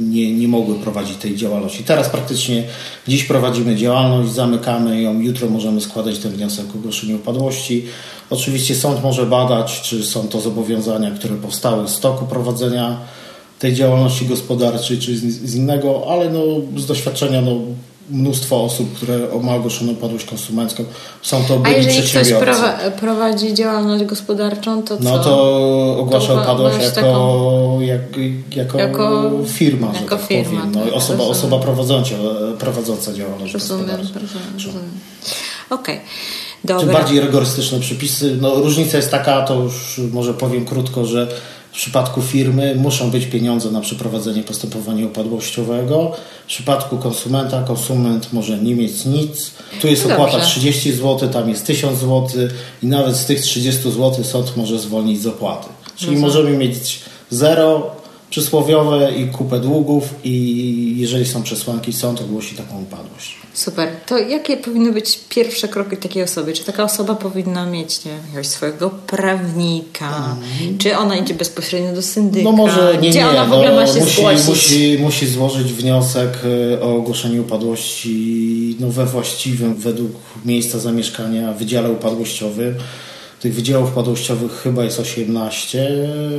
nie, 0.00 0.32
nie 0.32 0.48
mogły 0.48 0.74
prowadzić 0.74 1.16
tej 1.16 1.36
działalności. 1.36 1.84
Teraz 1.84 2.08
praktycznie 2.08 2.64
dziś 3.08 3.24
prowadzimy 3.24 3.76
działalność, 3.76 4.32
zamykamy 4.32 5.02
ją, 5.02 5.20
jutro 5.20 5.48
możemy 5.48 5.80
składać 5.80 6.18
ten 6.18 6.32
wniosek 6.32 6.66
o 6.74 6.78
ogłoszenie 6.78 7.16
upadłości. 7.16 7.86
Oczywiście 8.30 8.74
sąd 8.74 9.02
może 9.02 9.26
badać, 9.26 9.80
czy 9.80 10.04
są 10.04 10.28
to 10.28 10.40
zobowiązania, 10.40 11.10
które 11.10 11.34
powstały 11.36 11.88
z 11.88 12.00
toku 12.00 12.24
prowadzenia 12.26 12.96
tej 13.58 13.74
działalności 13.74 14.26
gospodarczej, 14.26 14.98
czy 14.98 15.16
z, 15.18 15.54
innego, 15.54 16.02
ale 16.10 16.30
no, 16.30 16.40
z 16.76 16.86
doświadczenia 16.86 17.40
no, 17.42 17.52
mnóstwo 18.10 18.64
osób, 18.64 18.94
które 18.94 19.18
ma 19.42 19.54
ogłoszoną 19.54 19.92
upadłość 19.92 20.24
konsumencką, 20.24 20.84
są 21.22 21.44
to 21.44 21.54
A 21.54 21.58
byli 21.58 21.76
jeżeli 21.76 21.96
ktoś 21.98 22.10
przedsiębiorcy. 22.10 22.60
prowa- 22.62 22.90
prowadzi 22.90 23.54
działalność 23.54 24.04
gospodarczą, 24.04 24.82
to 24.82 24.96
co? 24.96 25.02
No 25.02 25.18
to 25.18 25.96
ogłasza 25.98 26.34
To 26.34 26.42
upadłość 26.42 26.76
jako, 26.84 26.94
taką- 26.94 27.80
jak, 27.80 28.00
jako, 28.56 28.78
Jako- 28.78 29.30
firma, 29.46 29.92
że 29.94 30.00
jako 30.02 30.16
tak 30.16 30.26
firma, 30.26 30.60
powiem. 30.60 30.72
No, 30.74 30.80
tak, 30.80 30.92
osoba, 30.94 31.18
rozumiem. 31.18 31.30
osoba 31.30 31.58
prowadząca, 31.58 32.14
prowadząca 32.58 33.12
działalność 33.12 33.52
Rozumiem, 33.54 33.86
gospodarczą. 33.86 34.14
rozumiem. 34.54 34.90
Okej, 35.70 36.00
Czy 36.60 36.66
dobra. 36.66 36.92
bardziej 36.92 37.20
rygorystyczne 37.20 37.80
przepisy. 37.80 38.38
No, 38.40 38.54
różnica 38.54 38.96
jest 38.96 39.10
taka, 39.10 39.42
to 39.42 39.54
już 39.54 40.00
może 40.12 40.34
powiem 40.34 40.64
krótko, 40.64 41.06
że 41.06 41.26
w 41.72 41.72
przypadku 41.72 42.22
firmy 42.22 42.74
muszą 42.74 43.10
być 43.10 43.26
pieniądze 43.26 43.70
na 43.70 43.80
przeprowadzenie 43.80 44.42
postępowania 44.42 45.06
upadłościowego. 45.06 46.12
W 46.44 46.46
przypadku 46.46 46.98
konsumenta, 46.98 47.62
konsument 47.62 48.32
może 48.32 48.58
nie 48.58 48.74
mieć 48.74 49.04
nic. 49.04 49.50
Tu 49.80 49.86
jest 49.88 50.06
No 50.08 50.14
opłata 50.14 50.32
dobrze. 50.32 50.46
30 50.46 50.92
zł, 50.92 51.28
tam 51.28 51.48
jest 51.48 51.66
1000 51.66 51.98
zł 51.98 52.28
i 52.82 52.86
nawet 52.86 53.16
z 53.16 53.26
tych 53.26 53.40
30 53.40 53.82
zł 53.82 54.24
sąd 54.24 54.56
może 54.56 54.78
zwolnić 54.78 55.22
z 55.22 55.26
opłaty. 55.26 55.68
Czyli 55.96 56.16
możemy 56.16 56.50
mieć 56.56 57.00
zero 57.30 57.90
przysłowiowe 58.30 59.12
i 59.12 59.26
kupę 59.26 59.60
długów 59.60 60.04
i 60.24 60.94
jeżeli 60.98 61.26
są 61.26 61.42
przesłanki, 61.42 61.92
sąd 61.92 62.20
ogłosi 62.20 62.56
taką 62.56 62.82
upadłość. 62.82 63.36
Super. 63.54 63.88
To 64.06 64.18
jakie 64.18 64.56
powinny 64.56 64.92
być 64.92 65.20
pierwsze 65.28 65.68
kroki 65.68 65.96
takiej 65.96 66.22
osoby? 66.22 66.52
Czy 66.52 66.64
taka 66.64 66.84
osoba 66.84 67.14
powinna 67.14 67.66
mieć 67.66 68.04
nie, 68.04 68.12
jakiegoś 68.12 68.46
swojego 68.46 68.90
prawnika? 68.90 70.36
Mm. 70.62 70.78
Czy 70.78 70.96
ona 70.96 71.16
idzie 71.16 71.34
bezpośrednio 71.34 71.92
do 71.92 72.02
syndyka? 72.02 72.44
No 72.44 72.52
może 72.52 72.98
nie, 73.02 73.10
Gdzie 73.10 73.18
nie. 73.18 73.28
ona 73.28 73.44
w 73.44 73.52
ogóle 73.52 73.70
no, 73.70 73.76
ma 73.76 73.86
się 73.86 74.00
musi, 74.00 74.16
zgłosić? 74.16 74.46
Musi, 74.48 74.98
musi 75.00 75.26
złożyć 75.26 75.72
wniosek 75.72 76.38
y, 76.44 76.82
o 76.82 76.96
ogłoszenie 76.96 77.40
upadłości 77.40 78.76
no, 78.80 78.88
we 78.90 79.06
właściwym 79.06 79.74
według 79.74 80.12
miejsca 80.44 80.78
zamieszkania 80.78 81.52
wydziale 81.52 81.90
upadłościowym. 81.90 82.74
Tych 83.40 83.54
wydziałów 83.54 83.92
upadłościowych 83.92 84.52
chyba 84.52 84.84
jest 84.84 85.00
18 85.00 85.88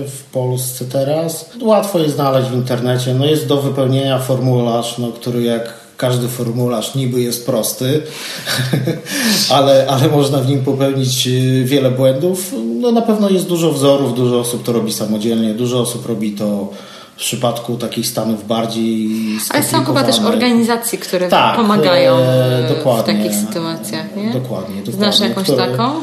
w 0.08 0.24
Polsce 0.32 0.86
teraz. 0.86 1.50
Łatwo 1.62 2.00
jest 2.00 2.16
znaleźć 2.16 2.50
w 2.50 2.54
internecie. 2.54 3.14
No 3.14 3.26
jest 3.26 3.48
do 3.48 3.62
wypełnienia 3.62 4.20
formularz, 4.20 4.98
no, 4.98 5.08
który 5.08 5.44
jak 5.44 5.74
każdy 5.98 6.28
formularz 6.28 6.96
niby 6.96 7.22
jest 7.22 7.46
prosty, 7.46 8.02
ale, 9.58 9.88
ale 9.90 10.10
można 10.10 10.38
w 10.38 10.48
nim 10.48 10.64
popełnić 10.64 11.28
y, 11.28 11.64
wiele 11.66 11.92
błędów. 11.92 12.56
No 12.82 12.92
na 12.92 13.02
pewno 13.02 13.30
jest 13.30 13.48
dużo 13.48 13.72
wzorów, 13.72 14.16
dużo 14.16 14.40
osób 14.40 14.64
to 14.64 14.74
robi 14.74 14.94
samodzielnie, 14.94 15.54
dużo 15.54 15.80
osób 15.80 16.06
robi 16.06 16.32
to 16.32 16.70
w 17.16 17.20
przypadku 17.20 17.76
takich 17.76 18.08
stanów 18.08 18.48
bardziej 18.48 19.10
Ale 19.50 19.64
są 19.64 19.86
chyba 19.86 20.04
też 20.04 20.20
organizacje, 20.20 21.00
które 21.00 21.30
tak, 21.30 21.56
pomagają 21.56 22.18
e, 22.18 23.02
w 23.02 23.06
takich 23.06 23.36
sytuacjach, 23.36 24.16
nie? 24.16 24.34
Dokładnie. 24.34 24.76
dokładnie 24.76 24.94
Znasz 24.94 25.20
jakąś 25.20 25.44
które, 25.44 25.68
taką? 25.68 25.94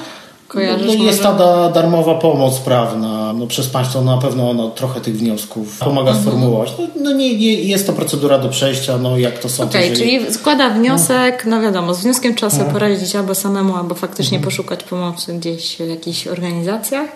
Kojarzysz 0.49 0.87
no, 0.87 1.05
jest 1.05 1.25
może? 1.25 1.39
ta 1.39 1.71
darmowa 1.71 2.15
pomoc 2.15 2.59
prawna. 2.59 3.33
No, 3.33 3.47
przez 3.47 3.67
państwo 3.67 4.03
na 4.03 4.19
pewno 4.19 4.55
no, 4.55 4.69
trochę 4.69 5.01
tych 5.01 5.17
wniosków 5.19 5.79
pomaga 5.79 6.11
Mhm. 6.11 6.27
sformułować. 6.27 6.73
No, 6.79 6.85
no 7.03 7.13
nie, 7.13 7.37
nie, 7.39 7.53
jest 7.55 7.87
to 7.87 7.93
procedura 7.93 8.39
do 8.39 8.49
przejścia, 8.49 8.99
no 8.99 9.19
jak 9.19 9.39
to 9.39 9.49
są. 9.49 9.65
Okej, 9.65 9.91
jeżeli- 9.91 10.19
czyli 10.21 10.35
składa 10.35 10.71
wniosek, 10.71 11.45
no 11.47 11.61
wiadomo, 11.61 11.95
z 11.95 12.01
wnioskiem 12.03 12.35
trzeba 12.35 12.53
Mhm. 12.53 12.63
sobie 12.71 12.81
poradzić 12.81 13.17
albo 13.17 13.35
samemu, 13.35 13.77
albo 13.77 13.95
faktycznie 13.95 14.41
poszukać 14.41 14.83
pomocy 14.85 15.35
gdzieś 15.39 15.77
w 15.77 15.89
jakichś 15.89 16.27
organizacjach. 16.27 17.09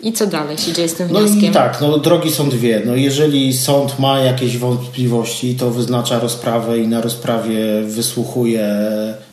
I 0.00 0.12
co 0.12 0.26
dalej 0.26 0.58
się 0.58 0.72
dzieje 0.72 0.88
z 0.88 0.94
tym 0.94 1.08
No 1.12 1.18
wnioskiem? 1.20 1.50
i 1.50 1.54
tak, 1.54 1.80
no 1.80 1.98
drogi 1.98 2.30
są 2.32 2.48
dwie. 2.48 2.82
No 2.86 2.94
jeżeli 2.94 3.52
sąd 3.52 3.98
ma 3.98 4.18
jakieś 4.18 4.58
wątpliwości, 4.58 5.54
to 5.54 5.70
wyznacza 5.70 6.18
rozprawę 6.20 6.78
i 6.78 6.88
na 6.88 7.00
rozprawie 7.00 7.82
wysłuchuje 7.84 8.68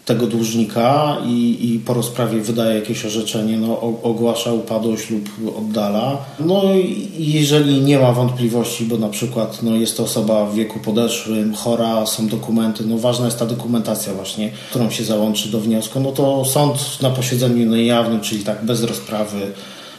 tego 0.05 0.27
dłużnika 0.27 1.17
i, 1.25 1.58
i 1.62 1.79
po 1.79 1.93
rozprawie 1.93 2.41
wydaje 2.41 2.79
jakieś 2.79 3.05
orzeczenie, 3.05 3.58
no, 3.58 3.81
ogłasza 4.03 4.53
upadłość 4.53 5.10
lub 5.10 5.29
oddala. 5.58 6.17
No 6.39 6.62
i 6.74 7.10
jeżeli 7.17 7.81
nie 7.81 8.00
ma 8.00 8.12
wątpliwości, 8.12 8.86
bo 8.86 8.98
na 8.98 9.10
przykład 9.10 9.63
no, 9.63 9.75
jest 9.75 9.98
to 9.98 10.03
osoba 10.03 10.46
w 10.46 10.55
wieku 10.55 10.79
podeszłym, 10.79 11.53
chora, 11.53 12.05
są 12.05 12.27
dokumenty, 12.27 12.84
no 12.86 12.98
ważna 12.98 13.25
jest 13.25 13.39
ta 13.39 13.46
dokumentacja 13.46 14.13
właśnie, 14.13 14.51
którą 14.70 14.89
się 14.89 15.03
załączy 15.03 15.50
do 15.50 15.60
wniosku, 15.60 16.00
no 16.00 16.12
to 16.12 16.46
sąd 16.46 17.01
na 17.01 17.10
posiedzeniu 17.10 17.75
niejawnym, 17.75 18.22
czyli 18.22 18.43
tak 18.43 18.65
bez 18.65 18.84
rozprawy, 18.84 19.51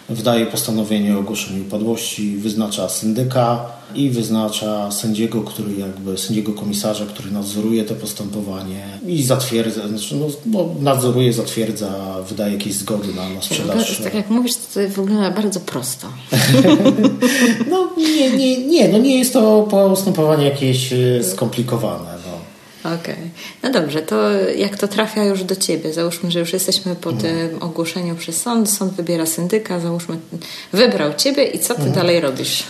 wydaje 0.09 0.47
postanowienie 0.47 1.17
o 1.17 1.21
ogłoszeniu 1.21 1.63
upadłości, 1.63 2.37
wyznacza 2.37 2.89
syndyka 2.89 3.67
i 3.95 4.11
wyznacza 4.11 4.91
sędziego, 4.91 5.41
który 5.41 5.75
jakby 5.75 6.19
sędziego 6.19 6.53
komisarza, 6.53 7.07
który 7.07 7.31
nadzoruje 7.31 7.85
to 7.85 7.95
postępowanie 7.95 8.85
i 9.07 9.23
zatwierdza, 9.23 9.89
znaczy 9.89 10.17
no, 10.17 10.27
no, 10.47 10.69
nadzoruje, 10.81 11.33
zatwierdza, 11.33 12.17
wydaje 12.29 12.53
jakieś 12.53 12.75
zgody 12.75 13.15
na, 13.15 13.29
na 13.29 13.43
sprzedaż. 13.43 13.99
Tak 13.99 14.15
jak 14.15 14.31
mówisz, 14.31 14.55
to 14.55 14.81
wygląda 14.89 15.31
bardzo 15.31 15.61
prosto. 15.61 16.07
No 17.71 17.89
nie, 17.97 18.31
nie, 18.31 18.67
nie, 18.67 18.89
no 18.89 18.99
nie 18.99 19.19
jest 19.19 19.33
to 19.33 19.67
postępowanie 19.71 20.45
jakieś 20.45 20.93
e, 20.93 21.25
skomplikowane. 21.25 22.12
No. 22.85 22.95
Okej. 22.95 23.31
No 23.63 23.71
dobrze, 23.71 24.03
to 24.03 24.31
jak 24.57 24.77
to 24.77 24.89
trafia 24.89 25.25
już 25.25 25.45
do 25.45 25.57
ciebie? 25.57 25.93
Załóżmy, 25.93 26.31
że 26.31 26.41
już 26.41 26.53
jesteśmy 26.53 26.95
po 26.97 27.13
tym 27.13 27.63
ogłoszeniu 27.63 28.15
przez 28.15 28.43
sąd, 28.43 28.71
sąd 28.71 28.93
wybiera 28.93 29.27
syndyka, 29.27 29.81
załóżmy, 29.81 30.17
wybrał 30.73 31.15
ciebie 31.15 31.45
i 31.45 31.59
co 31.59 31.75
ty 31.75 31.91
dalej 31.91 32.21
robisz? 32.21 32.63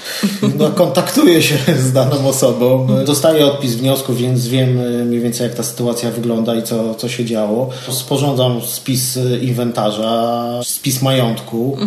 No, 0.59 0.71
kontaktuję 0.71 1.43
się 1.43 1.57
z 1.79 1.93
daną 1.93 2.29
osobą, 2.29 2.89
dostaję 3.07 3.47
odpis 3.47 3.75
wniosku, 3.75 4.15
więc 4.15 4.47
wiem 4.47 4.81
e, 4.81 5.05
mniej 5.05 5.21
więcej 5.21 5.47
jak 5.47 5.57
ta 5.57 5.63
sytuacja 5.63 6.11
wygląda 6.11 6.55
i 6.55 6.63
co, 6.63 6.95
co 6.95 7.09
się 7.09 7.25
działo. 7.25 7.71
Sporządzam 7.91 8.61
spis 8.63 9.17
e, 9.17 9.39
inwentarza, 9.39 10.61
spis 10.65 11.03
majątku, 11.03 11.79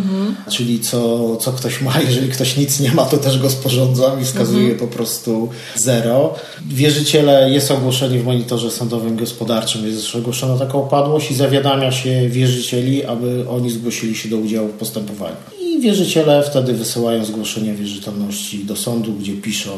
czyli 0.49 0.79
co, 0.79 1.35
co 1.35 1.51
ktoś 1.51 1.81
ma. 1.81 2.01
Jeżeli 2.01 2.29
ktoś 2.29 2.57
nic 2.57 2.79
nie 2.79 2.91
ma, 2.91 3.05
to 3.05 3.17
też 3.17 3.39
go 3.39 3.49
sporządzam 3.49 4.21
i 4.21 4.25
wskazuję 4.25 4.75
po 4.75 4.87
prostu 4.87 5.49
zero. 5.75 6.33
Wierzyciele, 6.67 7.49
jest 7.49 7.71
ogłoszenie 7.71 8.14
w 8.19 8.25
monitorze 8.25 8.71
sądowym 8.71 9.17
gospodarczym, 9.17 9.87
jest 9.87 10.15
ogłoszona 10.15 10.57
taka 10.57 10.77
upadłość 10.77 11.31
i 11.31 11.35
zawiadamia 11.35 11.91
się 11.91 12.29
wierzycieli, 12.29 13.05
aby 13.05 13.45
oni 13.49 13.69
zgłosili 13.69 14.15
się 14.15 14.29
do 14.29 14.37
udziału 14.37 14.67
w 14.67 14.73
postępowaniu. 14.73 15.35
I 15.61 15.79
wierzyciele 15.81 16.43
wtedy 16.43 16.73
wysyłają 16.73 17.25
zgłoszenie 17.25 17.73
wierzytelności 17.73 18.65
do 18.65 18.75
sądu, 18.75 19.13
gdzie 19.13 19.33
piszą 19.33 19.71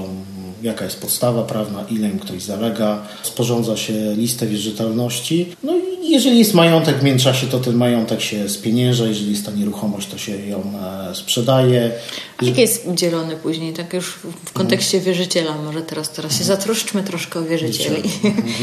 jaka 0.61 0.85
jest 0.85 1.01
podstawa 1.01 1.43
prawna, 1.43 1.83
ile 1.91 2.09
im 2.09 2.19
ktoś 2.19 2.43
zalega. 2.43 3.03
Sporządza 3.23 3.77
się 3.77 3.93
listę 4.15 4.47
wierzytelności. 4.47 5.55
No 5.63 5.73
i 5.77 6.11
jeżeli 6.11 6.39
jest 6.39 6.53
majątek 6.53 6.97
w 6.97 7.03
międzyczasie, 7.03 7.47
to 7.47 7.59
ten 7.59 7.75
majątek 7.75 8.21
się 8.21 8.49
spienięża. 8.49 9.05
Jeżeli 9.05 9.31
jest 9.31 9.45
ta 9.45 9.51
nieruchomość, 9.51 10.07
to 10.07 10.17
się 10.17 10.47
ją 10.47 10.73
e, 11.11 11.15
sprzedaje. 11.15 11.91
A 12.37 12.45
jak 12.45 12.57
jest 12.57 12.85
dzielony 12.93 13.35
później, 13.35 13.73
tak 13.73 13.93
już 13.93 14.19
w 14.45 14.53
kontekście 14.53 14.99
wierzyciela, 14.99 15.57
może 15.65 15.81
teraz, 15.81 16.09
teraz 16.09 16.37
się 16.37 16.43
zatroszczmy 16.43 17.03
troszkę 17.03 17.39
o 17.39 17.43
wierzycieli. 17.43 18.09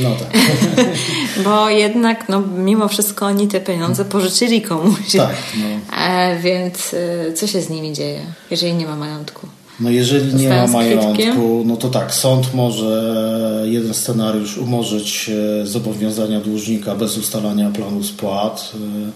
No 0.03 0.11
tak. 0.11 0.43
Bo 1.45 1.71
jednak, 1.71 2.29
no, 2.29 2.41
mimo 2.41 2.89
wszystko 2.89 3.27
oni 3.27 3.49
te 3.49 3.61
pieniądze 3.61 4.05
pożyczyli 4.05 4.63
komuś. 4.63 5.13
Tak, 5.17 5.37
no. 5.57 5.97
E, 5.99 6.39
więc 6.41 6.95
e, 6.95 7.33
co 7.33 7.47
się 7.47 7.61
z 7.61 7.71
nimi 7.71 7.93
dzieje, 7.93 8.21
jeżeli 8.51 8.75
nie 8.75 8.87
ma 8.87 8.97
majątku? 8.97 9.49
No 9.81 9.91
jeżeli 9.91 10.35
nie 10.35 10.49
ma 10.49 10.67
majątku, 10.67 11.65
no 11.67 11.77
to 11.77 11.89
tak, 11.89 12.15
sąd 12.15 12.55
może 12.55 13.65
jeden 13.65 13.95
scenariusz 13.95 14.59
umorzyć 14.59 15.31
e, 15.63 15.67
zobowiązania 15.67 16.41
dłużnika 16.41 16.95
bez 16.95 17.19
ustalania 17.19 17.71
planu 17.71 18.03
spłat, 18.03 18.73
e, 18.75 19.11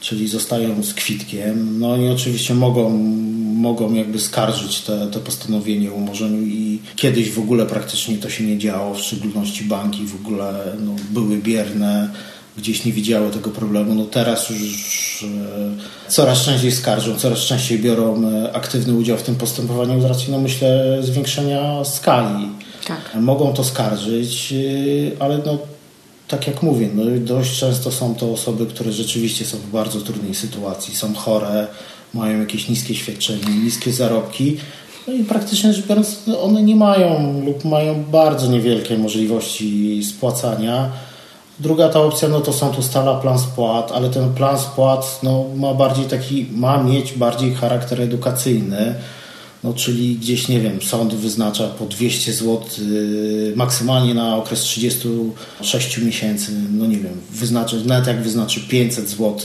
czyli 0.00 0.28
zostają 0.28 0.82
z 0.82 0.94
kwitkiem. 0.94 1.78
No 1.78 1.96
i 1.96 2.08
oczywiście 2.08 2.54
mogą, 2.54 2.90
mogą 3.54 3.94
jakby 3.94 4.20
skarżyć 4.20 4.80
te, 4.80 5.06
te 5.06 5.18
postanowienie 5.18 5.90
o 5.90 5.94
umorzeniu 5.94 6.42
i 6.42 6.78
kiedyś 6.96 7.30
w 7.30 7.38
ogóle 7.38 7.66
praktycznie 7.66 8.16
to 8.16 8.30
się 8.30 8.44
nie 8.44 8.58
działo, 8.58 8.94
w 8.94 9.00
szczególności 9.00 9.64
banki 9.64 10.06
w 10.06 10.14
ogóle 10.14 10.76
no, 10.84 10.92
były 11.10 11.36
bierne, 11.36 12.10
gdzieś 12.58 12.84
nie 12.84 12.92
widziały 12.92 13.30
tego 13.30 13.50
problemu. 13.50 13.94
No 13.94 14.04
teraz 14.04 14.50
już 14.50 15.24
e, 16.06 16.10
coraz 16.10 16.44
częściej 16.44 16.72
skarżą, 16.72 17.16
coraz 17.16 17.38
częściej 17.38 17.78
biorą 17.78 18.22
e, 18.24 18.52
aktywny 18.52 18.94
udział 18.94 19.16
w 19.16 19.22
tym 19.22 19.36
postępowaniu 19.36 20.00
z 20.00 20.04
racji, 20.04 20.32
no 20.32 20.38
myślę, 20.38 20.98
zwiększenia 21.00 21.84
skali. 21.84 22.48
Tak. 22.86 23.14
Mogą 23.14 23.52
to 23.52 23.64
skarżyć, 23.64 24.52
yy, 24.52 25.16
ale 25.18 25.38
no, 25.46 25.58
tak 26.28 26.46
jak 26.46 26.62
mówię, 26.62 26.88
no, 26.94 27.04
dość 27.18 27.58
często 27.58 27.92
są 27.92 28.14
to 28.14 28.32
osoby, 28.32 28.66
które 28.66 28.92
rzeczywiście 28.92 29.44
są 29.44 29.58
w 29.58 29.70
bardzo 29.70 30.00
trudnej 30.00 30.34
sytuacji, 30.34 30.96
są 30.96 31.14
chore, 31.14 31.66
mają 32.14 32.40
jakieś 32.40 32.68
niskie 32.68 32.94
świadczenie, 32.94 33.54
niskie 33.64 33.92
zarobki. 33.92 34.56
No 35.06 35.12
i 35.12 35.24
praktycznie 35.24 35.72
rzecz 35.72 35.86
biorąc, 35.86 36.18
one 36.42 36.62
nie 36.62 36.76
mają 36.76 37.42
lub 37.44 37.64
mają 37.64 38.04
bardzo 38.04 38.46
niewielkie 38.46 38.98
możliwości 38.98 40.00
spłacania. 40.04 40.90
Druga 41.60 41.88
ta 41.88 42.00
opcja, 42.00 42.28
no 42.28 42.40
to 42.40 42.52
sąd 42.52 42.78
ustala 42.78 43.20
plan 43.20 43.38
spłat, 43.38 43.92
ale 43.92 44.08
ten 44.08 44.34
plan 44.34 44.58
spłat 44.58 45.20
no, 45.22 45.44
ma 45.56 45.74
bardziej 45.74 46.04
taki, 46.04 46.46
ma 46.52 46.82
mieć 46.82 47.12
bardziej 47.12 47.54
charakter 47.54 48.00
edukacyjny. 48.00 48.94
No, 49.64 49.72
czyli 49.74 50.16
gdzieś, 50.16 50.48
nie 50.48 50.60
wiem, 50.60 50.82
sąd 50.82 51.14
wyznacza 51.14 51.68
po 51.68 51.86
200 51.86 52.32
zł 52.32 52.60
yy, 52.78 53.52
maksymalnie 53.56 54.14
na 54.14 54.36
okres 54.36 54.60
36 54.60 55.98
miesięcy, 55.98 56.52
no 56.72 56.86
nie 56.86 56.96
wiem, 56.96 57.20
wyznaczy, 57.30 57.84
nawet 57.86 58.06
jak 58.06 58.22
wyznaczy 58.22 58.60
500 58.60 59.08
zł 59.08 59.36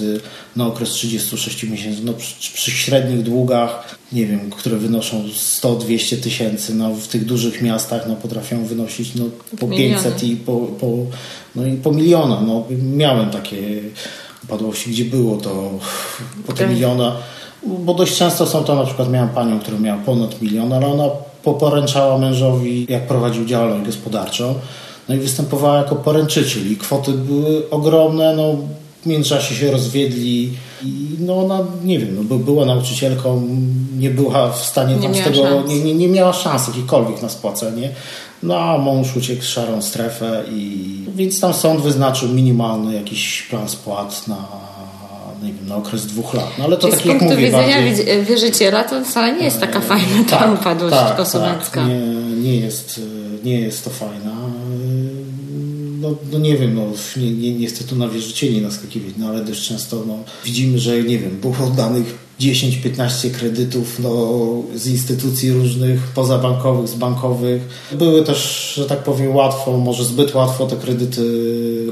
na 0.56 0.68
okres 0.68 0.90
36 0.90 1.64
miesięcy, 1.64 2.02
no 2.04 2.14
przy, 2.14 2.54
przy 2.54 2.72
średnich 2.72 3.24
długach, 3.24 3.98
nie 4.12 4.26
wiem, 4.26 4.50
które 4.52 4.78
wynoszą 4.78 5.24
100-200 5.62 6.18
tysięcy, 6.18 6.76
no 6.76 6.94
w 6.94 7.08
tych 7.08 7.26
dużych 7.26 7.62
miastach, 7.62 8.08
no 8.08 8.16
potrafią 8.16 8.66
wynosić 8.66 9.16
no, 9.16 9.26
po 9.60 9.68
Miliony. 9.68 10.04
500 10.04 10.24
i 10.24 10.36
po, 10.36 10.58
po, 10.58 10.98
no, 11.56 11.68
i 11.68 11.74
po 11.74 11.92
miliona, 11.92 12.42
no 12.42 12.66
miałem 12.96 13.30
takie 13.30 13.58
upadłości, 14.44 14.90
gdzie 14.90 15.06
było 15.06 15.38
to 15.38 15.80
po 16.48 16.54
te 16.54 16.60
Tak. 16.60 16.70
miliona. 16.70 17.16
Bo 17.64 17.94
dość 17.94 18.18
często 18.18 18.46
są 18.46 18.64
to, 18.64 18.76
na 18.76 18.84
przykład 18.84 19.12
miałam 19.12 19.30
panią, 19.30 19.60
która 19.60 19.78
miała 19.78 20.02
ponad 20.02 20.42
milion, 20.42 20.74
ale 20.74 20.88
ona 20.88 21.10
poporęczała 21.44 22.18
mężowi, 22.18 22.86
jak 22.90 23.08
prowadził 23.08 23.46
działalność 23.46 23.86
gospodarczą, 23.86 24.56
no 25.10 25.16
i 25.16 25.20
występowała 25.20 25.78
jako 25.78 25.96
poręczyciel 25.96 26.72
i 26.72 26.78
kwoty 26.78 27.12
były 27.12 27.70
ogromne, 27.70 28.36
no 28.36 28.56
w 29.02 29.06
międzyczasie 29.06 29.56
się 29.56 29.72
rozwiedli 29.72 30.54
i 30.84 31.16
no 31.20 31.38
ona, 31.46 31.60
nie 31.84 32.00
wiem, 32.00 32.28
no, 32.30 32.36
była 32.36 32.66
nauczycielką, 32.66 33.48
nie 33.98 34.10
była 34.10 34.52
w 34.52 34.66
stanie 34.66 34.96
nie 34.96 35.02
tam 35.02 35.16
z 35.16 35.24
tego, 35.24 35.64
nie, 35.68 35.84
nie, 35.84 35.96
nie 35.96 36.08
miała 36.08 36.34
szans 36.34 36.68
jakiejkolwiek 36.68 37.22
na 37.22 37.30
spłacenie. 37.30 37.90
No 38.44 38.60
a 38.60 38.78
mąż 38.78 39.16
uciekł 39.16 39.42
w 39.42 39.46
szarą 39.46 39.82
strefę 39.82 40.44
i 40.52 40.86
więc 41.16 41.40
tam 41.40 41.54
sąd 41.54 41.82
wyznaczył 41.82 42.30
minimalny 42.30 42.94
jakiś 42.94 43.48
plan 43.50 43.70
spłat 43.70 44.28
na 44.28 44.48
nie 45.46 45.54
wiem, 45.54 45.68
na 45.68 45.76
okres 45.76 46.06
dwóch 46.06 46.34
lat. 46.34 46.50
No 46.58 46.64
ale 46.64 46.78
to 46.78 46.88
tak 46.88 47.00
z 47.00 47.06
jak 47.06 47.18
punktu 47.18 47.36
mówię, 47.36 47.46
widzenia 47.46 47.82
bardziej... 47.82 48.24
wierzyciela 48.24 48.84
to 48.84 49.06
wcale 49.06 49.34
nie 49.38 49.46
jest 49.46 49.60
taka 49.60 49.82
fajna 49.82 50.24
ta 50.30 50.38
tak, 50.38 50.62
upadłość 50.62 50.96
tak, 50.96 51.16
konsumencka. 51.18 51.82
Tak, 51.82 51.90
nie, 51.90 52.42
nie, 52.42 52.56
jest, 52.56 53.02
nie 53.44 53.60
jest 53.60 53.84
to 53.84 53.90
fajna. 53.90 54.36
No, 56.02 56.16
no 56.32 56.40
nie 56.40 56.58
wiem, 56.58 56.76
no, 56.76 56.82
nie, 57.18 57.32
nie, 57.32 57.56
nie 57.56 57.68
chcę 57.68 57.84
tu 57.84 57.96
na 57.96 58.08
wierzycieli 58.08 58.62
naskakiwać, 58.62 59.14
no 59.18 59.28
ale 59.28 59.46
dość 59.46 59.68
często 59.68 60.04
no, 60.08 60.18
widzimy, 60.46 60.80
że 60.80 61.04
nie 61.04 61.20
wiem, 61.20 61.38
było 61.42 61.56
oddanych 61.68 62.26
10-15 62.40 63.32
kredytów 63.32 64.00
no, 64.00 64.38
z 64.76 64.88
instytucji 64.88 65.52
różnych, 65.52 66.02
pozabankowych, 66.02 66.90
z 66.90 66.96
bankowych. 66.96 67.62
Były 67.92 68.24
też, 68.24 68.72
że 68.76 68.86
tak 68.86 69.04
powiem, 69.04 69.36
łatwo, 69.36 69.78
może 69.78 70.06
zbyt 70.06 70.36
łatwo 70.36 70.68
te 70.68 70.76
kredyty 70.76 71.24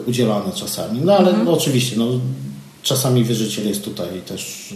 udzielane 0.08 0.52
czasami. 0.56 1.00
No 1.04 1.14
ale 1.14 1.30
Mhm. 1.30 1.46
no, 1.46 1.54
oczywiście, 1.54 1.96
no, 1.98 2.08
czasami 2.84 3.24
wierzyciel 3.24 3.68
jest 3.68 3.84
tutaj 3.84 4.22
też 4.28 4.74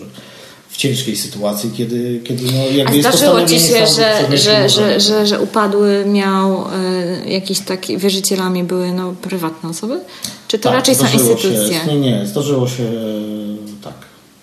w 0.70 0.78
ciężkiej 0.78 1.18
sytuacji, 1.18 1.72
kiedy, 1.78 2.22
kiedy 2.24 2.44
no, 2.46 2.78
jakby 2.78 2.94
A 2.94 2.96
jest 2.96 3.10
zdarzyło 3.10 3.46
ci 3.46 3.60
się, 3.60 3.88
że, 3.88 4.38
że, 4.38 4.70
że, 4.70 5.00
że, 5.00 5.28
że 5.28 5.42
upadły 5.42 6.06
miał 6.06 6.66
y, 7.26 7.30
jakiś 7.30 7.60
taki, 7.60 7.98
wierzycielami 7.98 8.64
były 8.64 8.92
no, 8.92 9.14
prywatne 9.22 9.70
osoby? 9.70 10.00
Czy 10.48 10.60
to 10.60 10.64
Tak, 10.64 10.74
raczej 10.74 10.96
są 10.96 11.04
instytucje? 11.14 11.52
Się, 11.52 11.88
nie, 11.88 12.00
nie, 12.00 12.26
zdarzyło 12.26 12.68
się 12.68 12.84
tak. 13.84 13.94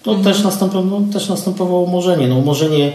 To 0.03 0.15
też, 0.15 0.43
następowało, 0.43 1.01
no, 1.01 1.13
też 1.13 1.29
następowało 1.29 1.81
umorzenie. 1.81 2.29
No, 2.29 2.37
umorzenie 2.37 2.87
e, 2.87 2.93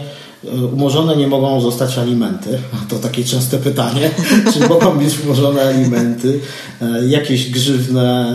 Umorzone 0.72 1.16
nie 1.16 1.26
mogą 1.26 1.60
zostać 1.60 1.98
alimenty. 1.98 2.58
To 2.88 2.98
takie 2.98 3.24
częste 3.24 3.58
pytanie. 3.58 4.10
Czy 4.54 4.60
mogą 4.68 4.98
być 4.98 5.20
umorzone 5.24 5.62
alimenty, 5.62 6.40
e, 6.82 7.06
jakieś 7.06 7.50
grzywne 7.50 8.28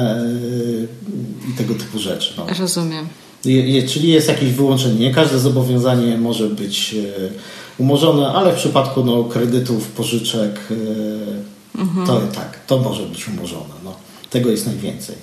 e, 1.47 1.51
i 1.51 1.53
tego 1.57 1.73
typu 1.73 1.99
rzeczy. 1.99 2.33
No. 2.37 2.45
Rozumiem. 2.59 3.07
Je, 3.45 3.83
czyli 3.83 4.09
jest 4.09 4.27
jakieś 4.27 4.51
wyłączenie. 4.51 4.99
Nie 4.99 5.13
każde 5.13 5.39
zobowiązanie 5.39 6.17
może 6.17 6.49
być 6.49 6.95
e, 6.95 7.29
umorzone, 7.77 8.27
ale 8.27 8.53
w 8.53 8.55
przypadku 8.55 9.03
no, 9.03 9.23
kredytów, 9.23 9.87
pożyczek, 9.87 10.59
e, 10.71 12.05
to 12.05 12.21
tak, 12.35 12.59
to 12.67 12.77
może 12.77 13.03
być 13.03 13.27
umorzone. 13.27 13.73
No. 13.83 13.93
Tego 14.29 14.49
jest 14.49 14.65
najwięcej. 14.65 15.15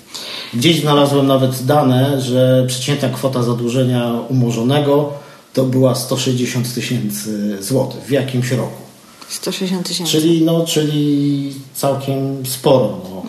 Gdzieś 0.55 0.81
znalazłem 0.81 1.27
nawet 1.27 1.65
dane, 1.65 2.21
że 2.21 2.65
przeciętna 2.67 3.09
kwota 3.09 3.43
zadłużenia 3.43 4.12
umorzonego 4.29 5.12
to 5.52 5.64
była 5.64 5.94
160 5.94 6.75
tysięcy 6.75 7.59
złotych 7.62 8.00
w 8.04 8.11
jakimś 8.11 8.50
roku. 8.50 8.82
160 9.28 9.87
tysięcy. 9.88 10.12
Czyli, 10.12 10.42
no, 10.44 10.64
czyli 10.64 11.54
całkiem 11.75 12.47
sporo. 12.47 13.00
No. 13.04 13.23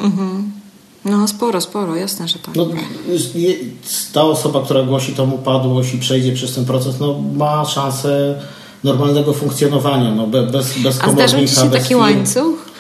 No 1.05 1.27
sporo, 1.27 1.61
sporo, 1.61 1.95
jasne, 1.95 2.27
że 2.27 2.39
tak. 2.39 2.55
No, 2.55 2.67
ta 4.13 4.23
osoba, 4.23 4.61
która 4.61 4.83
głosi 4.83 5.13
tą 5.13 5.31
upadłość 5.31 5.93
i 5.93 5.97
przejdzie 5.97 6.33
przez 6.33 6.55
ten 6.55 6.65
proces, 6.65 6.99
no, 6.99 7.19
ma 7.35 7.65
szansę 7.65 8.39
normalnego 8.83 9.33
funkcjonowania. 9.33 10.15
No, 10.15 10.27
be- 10.27 10.47
bez, 10.47 10.79
bez 10.79 11.01
A 11.01 11.11
zdarzył 11.11 11.47
ci 11.47 11.55
komornika, 11.55 11.77
się 11.77 11.83
taki 11.83 11.95
łańcuch? 11.95 12.72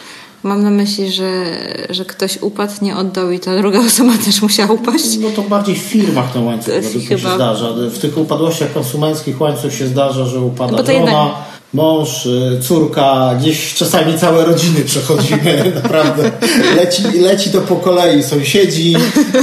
Mam 0.43 0.63
na 0.63 0.69
myśli, 0.69 1.11
że, 1.11 1.43
że 1.89 2.05
ktoś 2.05 2.37
upadł, 2.41 2.73
nie 2.81 2.97
oddał 2.97 3.31
i 3.31 3.39
ta 3.39 3.57
druga 3.57 3.79
osoba 3.79 4.11
też 4.25 4.41
musiała 4.41 4.71
upaść. 4.71 5.17
No 5.21 5.29
to 5.35 5.41
bardziej 5.41 5.75
w 5.75 5.79
firmach 5.79 6.31
ten 6.33 6.43
łańcuch 6.43 6.73
To 6.73 6.99
chyba- 6.99 7.21
się 7.21 7.35
zdarza. 7.35 7.69
W 7.73 7.99
tych 7.99 8.17
upadłościach 8.17 8.73
konsumenckich 8.73 9.41
łańcuch 9.41 9.73
się 9.73 9.87
zdarza, 9.87 10.25
że 10.25 10.39
upada 10.39 10.71
No 10.71 10.77
żona, 10.77 10.93
jednak- 10.93 11.31
mąż, 11.73 12.25
y, 12.25 12.59
córka, 12.67 13.35
gdzieś 13.39 13.73
czasami 13.73 14.17
całe 14.19 14.45
rodziny 14.45 14.79
przechodzimy, 14.85 15.71
naprawdę. 15.83 16.31
Leci, 16.75 17.03
leci 17.19 17.49
to 17.49 17.61
po 17.61 17.75
kolei, 17.75 18.23
sąsiedzi, 18.23 18.95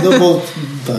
no 0.04 0.18
bo 0.18 0.40
tak. 0.86 0.96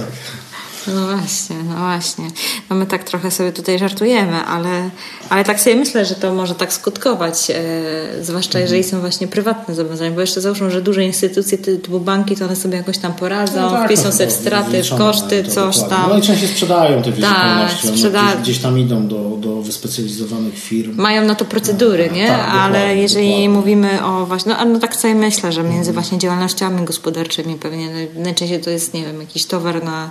No 0.88 1.08
właśnie, 1.18 1.56
no 1.70 1.76
właśnie. 1.76 2.26
No 2.70 2.76
my 2.76 2.86
tak 2.86 3.04
trochę 3.04 3.32
sobie 3.32 3.52
tutaj 3.52 3.80
żartujemy, 3.80 4.38
ale, 4.38 4.90
ale 5.30 5.44
tak 5.44 5.60
sobie 5.62 5.76
myślę, 5.76 6.06
że 6.06 6.16
to 6.16 6.34
może 6.34 6.56
tak 6.56 6.74
skutkować, 6.74 7.52
e, 7.52 8.24
zwłaszcza 8.24 8.60
jeżeli 8.60 8.84
są 8.84 9.00
właśnie 9.00 9.28
prywatne 9.28 9.76
zobowiązania, 9.76 10.12
bo 10.12 10.22
jeszcze 10.22 10.42
załóżmy, 10.42 10.72
że 10.72 10.82
duże 10.82 11.04
instytucje 11.04 11.58
ty- 11.58 11.78
typu 11.78 12.00
banki, 12.00 12.36
to 12.36 12.46
one 12.46 12.56
sobie 12.56 12.78
jakoś 12.78 12.98
tam 12.98 13.14
poradzą, 13.14 13.70
tak, 13.70 13.86
wpisą 13.86 14.04
no, 14.06 14.12
sobie 14.12 14.30
w 14.30 14.32
straty, 14.34 14.68
w 14.70 14.72
wyliczone 14.72 15.00
koszty, 15.06 15.44
coś 15.44 15.76
dokładnie. 15.78 15.98
tam. 15.98 16.10
No 16.10 16.18
i 16.18 16.22
częściej 16.22 16.48
sprzedają 16.50 17.02
te 17.04 17.12
wierzytelności. 17.12 17.88
one 17.88 17.98
sprzeda- 17.98 18.24
gdzieś, 18.32 18.42
gdzieś 18.42 18.58
tam 18.60 18.80
idą 18.80 19.08
do, 19.08 19.38
do 19.38 19.62
wyspecjalizowanych 19.62 20.54
firm. 20.60 20.96
Mają 21.02 21.26
na 21.26 21.36
to 21.36 21.46
procedury, 21.46 22.10
nie? 22.14 22.28
Tak, 22.28 22.50
ale 22.50 22.96
jeżeli 22.98 23.28
dokładnie. 23.28 23.50
mówimy 23.50 24.06
o 24.06 24.26
właśnie, 24.26 24.56
no, 24.60 24.66
no 24.66 24.80
tak 24.80 24.96
sobie 24.96 25.16
myślę, 25.16 25.52
że 25.52 25.64
między 25.64 25.94
właśnie 25.94 26.18
działalnościami 26.18 26.86
gospodarczymi 26.86 27.56
pewnie 27.56 27.88
naj- 27.90 28.20
najczęściej 28.24 28.62
to 28.62 28.70
jest, 28.70 28.94
nie 28.94 29.06
wiem, 29.06 29.20
jakiś 29.22 29.46
towar 29.46 29.84
na 29.84 30.10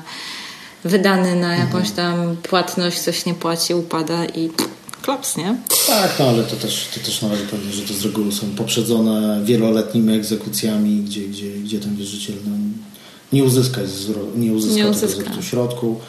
wydany 0.85 1.37
na 1.37 1.57
jakąś 1.57 1.91
tam 1.91 2.37
płatność, 2.37 2.99
coś 3.01 3.27
nie 3.27 3.35
płaci, 3.35 3.75
upada 3.75 4.25
i 4.25 4.51
klops, 5.03 5.37
nie? 5.37 5.57
Tak, 5.87 6.11
no 6.19 6.25
ale 6.29 6.43
to 6.45 6.57
też, 6.57 6.89
to 6.95 7.01
też 7.01 7.23
należy 7.23 7.47
powiedzieć, 7.47 7.75
że 7.75 7.83
to 7.83 7.95
z 7.95 8.05
reguły 8.05 8.33
są 8.33 8.47
poprzedzone 8.57 9.41
wieloletnimi 9.45 10.15
egzekucjami, 10.15 11.03
gdzie, 11.03 11.21
gdzie, 11.21 11.51
gdzie 11.51 11.81
ten 11.81 11.97
wierzyciel 11.97 12.35
no, 12.47 12.57
nie 13.33 13.45
uzyska, 13.45 13.81
nie 14.37 14.53
uzyska, 14.53 14.75
Nie 14.77 14.83
tego 14.83 14.91
uzyska. 14.97 15.23
zwrotu 15.23 15.43
środku. 15.43 16.01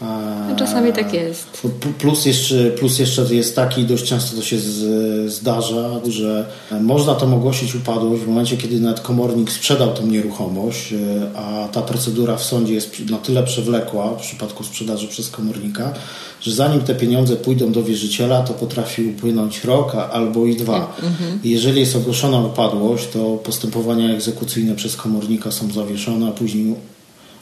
No, 0.00 0.56
czasami 0.56 0.92
tak 0.92 1.14
jest. 1.14 1.62
Plus 1.98 2.26
jeszcze, 2.26 2.70
plus 2.70 2.98
jeszcze 2.98 3.34
jest 3.34 3.56
taki, 3.56 3.84
dość 3.84 4.04
często 4.04 4.36
to 4.36 4.42
się 4.42 4.58
z, 4.58 5.32
zdarza, 5.32 5.90
że 6.08 6.46
można 6.80 7.14
tam 7.14 7.34
ogłosić 7.34 7.74
upadłość 7.74 8.22
w 8.22 8.28
momencie, 8.28 8.56
kiedy 8.56 8.80
nawet 8.80 9.00
komornik 9.00 9.52
sprzedał 9.52 9.94
tą 9.94 10.06
nieruchomość, 10.06 10.92
e, 10.92 10.96
a 11.38 11.68
ta 11.68 11.82
procedura 11.82 12.36
w 12.36 12.44
sądzie 12.44 12.74
jest 12.74 13.10
na 13.10 13.18
tyle 13.18 13.42
przewlekła 13.42 14.14
w 14.14 14.20
przypadku 14.20 14.64
sprzedaży 14.64 15.08
przez 15.08 15.30
komornika, 15.30 15.92
że 16.40 16.52
zanim 16.52 16.80
te 16.80 16.94
pieniądze 16.94 17.36
pójdą 17.36 17.72
do 17.72 17.82
wierzyciela, 17.82 18.42
to 18.42 18.54
potrafi 18.54 19.06
upłynąć 19.06 19.64
rok 19.64 19.94
albo 19.94 20.46
i 20.46 20.56
dwa. 20.56 20.96
I 21.44 21.50
Jeżeli 21.50 21.80
jest 21.80 21.96
ogłoszona 21.96 22.40
upadłość, 22.40 23.08
to 23.12 23.36
postępowania 23.36 24.14
egzekucyjne 24.14 24.74
przez 24.74 24.96
komornika 24.96 25.50
są 25.50 25.72
zawieszone, 25.72 26.28
a 26.28 26.32
później 26.32 26.74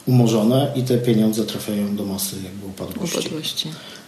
umorzone 0.05 0.71
i 0.75 0.83
te 0.83 0.97
pieniądze 0.97 1.45
trafiają 1.45 1.95
do 1.95 2.05
masy 2.05 2.35
jakby 2.43 2.65
upadłości. 2.65 3.19
Upadłości. 3.19 3.67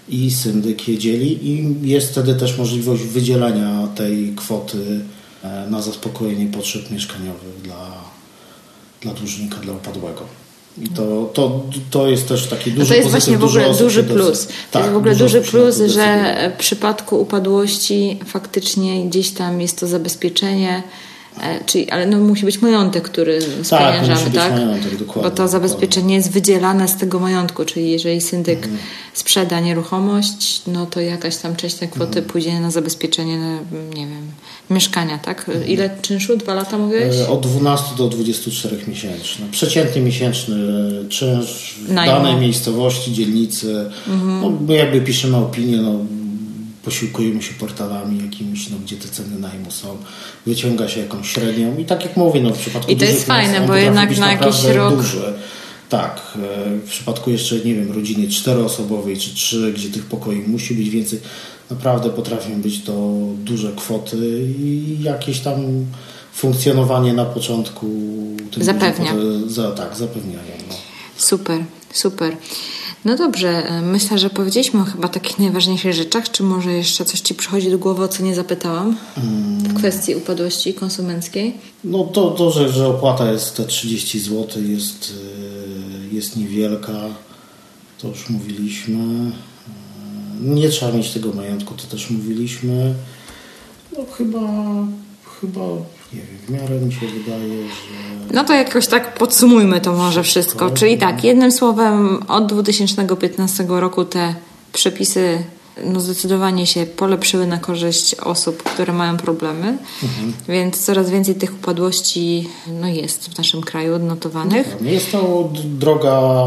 I 0.09 0.31
syndyk 0.31 0.87
je 0.87 0.97
dzieli 0.97 1.47
i 1.49 1.75
jest 1.89 2.11
wtedy 2.11 2.35
też 2.35 2.57
możliwość 2.57 3.03
wydzielenia 3.03 3.87
tej 3.95 4.33
kwoty 4.35 4.99
e, 5.43 5.67
na 5.69 5.81
zaspokojenie 5.81 6.45
potrzeb 6.47 6.91
mieszkaniowych 6.91 7.61
dla, 7.63 7.91
dla 9.01 9.13
dłużnika, 9.13 9.57
dla 9.57 9.73
upadłego. 9.73 10.21
I 10.81 10.87
to, 10.89 11.31
to, 11.33 11.63
to 11.91 12.07
jest 12.07 12.27
też 12.27 12.47
taki 12.47 12.69
No 12.69 12.75
duży 12.75 12.87
to 12.89 12.95
jest 12.95 13.07
pozytyw, 13.11 13.11
właśnie 13.11 13.37
w 13.37 13.43
ogóle 13.43 13.77
duży 13.79 14.03
plus. 14.03 14.29
decyd- 14.39 14.47
to 14.47 14.53
Tak, 14.71 14.81
jest 14.81 14.93
w 14.93 14.97
ogóle 14.97 15.15
duży 15.15 15.41
plus, 15.41 15.75
że 15.87 16.35
w 16.55 16.59
przypadku 16.59 17.21
upadłości 17.21 18.19
faktycznie 18.25 19.05
gdzieś 19.05 19.29
tam 19.29 19.61
jest 19.61 19.79
to 19.79 19.87
zabezpieczenie, 19.87 20.83
czyli, 21.65 21.89
ale 21.89 22.05
no 22.05 22.17
musi 22.19 22.45
być 22.45 22.61
majątek, 22.61 23.03
który 23.03 23.39
musi 23.57 23.65
spieniężamy, 23.65 24.25
być 24.25 24.33
tak? 24.35 24.51
majątek, 24.53 24.97
dokładnie, 24.97 25.29
Bo 25.31 25.35
to 25.35 25.47
zabezpieczenie 25.47 26.15
jest 26.15 26.31
wydzielane 26.31 26.87
z 26.87 26.97
tego 26.97 27.19
majątku, 27.19 27.65
czyli 27.65 27.91
jeżeli 27.91 28.21
syndyk 28.21 28.57
Mhm. 28.63 28.77
sprzeda 29.13 29.59
nieruchomość, 29.59 30.61
no 30.67 30.85
to 30.85 31.01
jakaś 31.01 31.37
tam 31.37 31.55
część 31.55 31.75
tej 31.75 31.87
kwoty 31.89 32.05
Mhm. 32.19 32.25
pójdzie 32.25 32.59
na 32.59 32.71
zabezpieczenie, 32.71 33.37
nie 33.95 34.07
wiem, 34.07 34.31
mieszkania, 34.69 35.17
tak? 35.17 35.51
Ile 35.67 35.89
czynszu? 36.01 36.37
Dwa 36.37 36.53
lata 36.53 36.77
mówiłeś? 36.77 37.15
E, 37.17 37.29
Od 37.29 37.47
12 37.47 37.95
do 37.97 38.07
24 38.07 38.77
miesięczny. 38.87 39.45
Przeciętny 39.51 40.01
miesięczny 40.01 40.55
czynsz 41.09 41.75
w 41.87 41.93
danej 41.95 42.35
miejscowości, 42.35 43.13
dzielnicy. 43.13 43.85
Mhm. 44.07 44.41
No, 44.41 44.49
my 44.67 44.75
jakby 44.75 45.01
piszemy 45.01 45.37
opinię, 45.37 45.77
no, 45.77 45.91
posiłkujemy 46.83 47.41
się 47.41 47.53
portalami 47.53 48.23
jakimiś, 48.23 48.69
no, 48.69 48.77
gdzie 48.83 48.95
te 48.95 49.07
ceny 49.07 49.39
najmu 49.39 49.71
są. 49.71 49.97
Wyciąga 50.45 50.87
się 50.87 50.99
jakąś 50.99 51.29
średnią 51.29 51.77
i 51.77 51.85
tak 51.85 52.03
jak 52.03 52.17
mówię, 52.17 52.41
no, 52.41 52.49
w 52.49 52.57
przypadku 52.59 52.91
I 52.91 52.95
to 52.95 53.05
jest 53.05 53.25
fajne, 53.25 53.67
bo 53.67 53.75
jednak 53.75 54.17
na 54.17 54.31
jakiś 54.31 54.63
rok- 54.63 54.95
Duży. 54.95 55.33
Tak, 55.89 56.21
e, 56.35 56.39
w 56.85 56.89
przypadku 56.89 57.31
jeszcze, 57.31 57.55
nie 57.55 57.75
wiem, 57.75 57.91
rodziny 57.91 58.27
czteroosobowej 58.27 59.17
czy 59.17 59.35
trzy, 59.35 59.73
gdzie 59.73 59.89
tych 59.89 60.05
pokoi 60.05 60.39
musi 60.39 60.75
być 60.75 60.89
więcej, 60.89 61.19
naprawdę 61.69 62.09
potrafią 62.09 62.61
być 62.61 62.83
to 62.83 63.11
duże 63.37 63.71
kwoty 63.75 64.47
i 64.59 64.97
jakieś 65.01 65.39
tam 65.39 65.85
funkcjonowanie 66.33 67.13
na 67.13 67.25
początku 67.25 67.87
Zapewnia. 68.57 69.13
Za, 69.47 69.71
tak, 69.71 69.95
zapewniają. 69.95 70.41
No. 70.69 70.75
Super, 71.17 71.63
super. 71.93 72.37
No 73.05 73.15
dobrze, 73.17 73.49
e, 73.49 73.81
myślę, 73.81 74.19
że 74.19 74.29
powiedzieliśmy 74.29 74.81
o 74.81 74.83
chyba 74.83 75.07
takich 75.07 75.39
najważniejszych 75.39 75.93
rzeczach. 75.93 76.31
Czy 76.31 76.43
może 76.43 76.71
jeszcze 76.73 77.05
coś 77.05 77.19
Ci 77.19 77.35
przychodzi 77.35 77.71
do 77.71 77.77
głowy, 77.77 78.03
o 78.03 78.07
co 78.07 78.23
nie 78.23 78.35
zapytałam 78.35 78.97
w 79.63 79.73
kwestii 79.73 80.15
upadłości 80.15 80.73
konsumenckiej? 80.73 81.57
No 81.83 82.03
to, 82.03 82.31
to 82.31 82.51
że, 82.51 82.69
że 82.69 82.87
opłata 82.87 83.31
jest 83.31 83.57
te 83.57 83.65
30 83.65 84.19
zł 84.19 84.63
jest, 84.63 85.13
y, 86.11 86.15
jest 86.15 86.37
niewielka, 86.37 86.93
to 87.97 88.07
już 88.07 88.29
mówiliśmy. 88.29 89.31
Nie 90.41 90.69
trzeba 90.69 90.91
mieć 90.91 91.11
tego 91.11 91.33
majątku, 91.33 91.73
to 91.73 91.83
też 91.83 92.09
mówiliśmy. 92.09 92.93
No 93.97 94.05
chyba, 94.17 94.39
chyba, 95.41 95.61
nie 96.13 96.21
wiem, 96.21 96.37
w 96.47 96.49
miarę 96.49 96.79
mi 96.79 96.93
się 96.93 97.07
wydaje, 97.07 97.63
że... 97.63 98.33
No 98.33 98.43
to 98.43 98.53
jakoś 98.53 98.87
tak 98.87 99.13
podsumujmy 99.13 99.81
to 99.81 99.93
może 99.93 100.23
wszystko. 100.23 100.69
Czyli 100.69 100.97
tak, 100.97 101.23
jednym 101.23 101.51
słowem 101.51 102.19
od 102.27 102.45
2015 102.45 103.65
roku 103.67 104.05
te 104.05 104.35
przepisy 104.73 105.43
no 105.85 105.99
zdecydowanie 105.99 106.67
się 106.67 106.85
polepszyły 106.85 107.47
na 107.47 107.57
korzyść 107.57 108.15
osób, 108.15 108.63
które 108.63 108.93
mają 108.93 109.17
problemy, 109.17 109.77
mhm. 110.03 110.33
więc 110.47 110.85
coraz 110.85 111.09
więcej 111.09 111.35
tych 111.35 111.53
upadłości 111.53 112.49
no, 112.81 112.87
jest 112.87 113.29
w 113.29 113.37
naszym 113.37 113.61
kraju 113.61 113.95
odnotowanych. 113.95 114.77
No, 114.81 114.89
jest 114.89 115.11
to 115.11 115.49
droga 115.65 116.45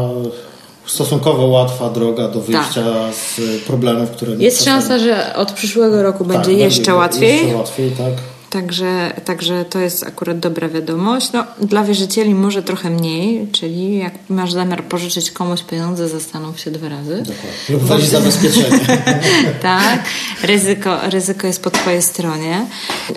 stosunkowo 0.85 1.45
łatwa 1.45 1.89
droga 1.89 2.27
do 2.27 2.41
wyjścia 2.41 2.83
tak. 2.83 3.13
z 3.13 3.41
problemów, 3.67 4.11
które... 4.11 4.35
Jest 4.35 4.63
szansa, 4.63 4.99
że 4.99 5.35
od 5.35 5.51
przyszłego 5.51 6.03
roku 6.03 6.25
tak, 6.25 6.33
będzie 6.33 6.53
jeszcze 6.53 6.77
będzie 6.77 6.93
łatwiej. 6.93 7.37
Jeszcze 7.37 7.55
łatwiej, 7.55 7.91
tak. 7.91 8.34
Także, 8.55 9.13
także 9.25 9.65
to 9.65 9.79
jest 9.79 10.03
akurat 10.03 10.39
dobra 10.39 10.69
wiadomość. 10.69 11.31
No, 11.31 11.45
dla 11.61 11.83
wierzycieli 11.83 12.35
może 12.35 12.63
trochę 12.63 12.89
mniej, 12.89 13.47
czyli 13.51 13.97
jak 13.97 14.13
masz 14.29 14.53
zamiar 14.53 14.83
pożyczyć 14.83 15.31
komuś 15.31 15.63
pieniądze, 15.63 16.09
zastanów 16.09 16.59
się 16.59 16.71
dwa 16.71 16.89
razy. 16.89 17.23
Dokładnie. 17.69 17.95
Lub 17.95 18.09
zabezpieczenie. 18.11 18.79
tak, 19.61 20.03
ryzyko, 20.43 21.09
ryzyko 21.09 21.47
jest 21.47 21.63
po 21.63 21.71
twojej 21.71 22.01
stronie, 22.01 22.65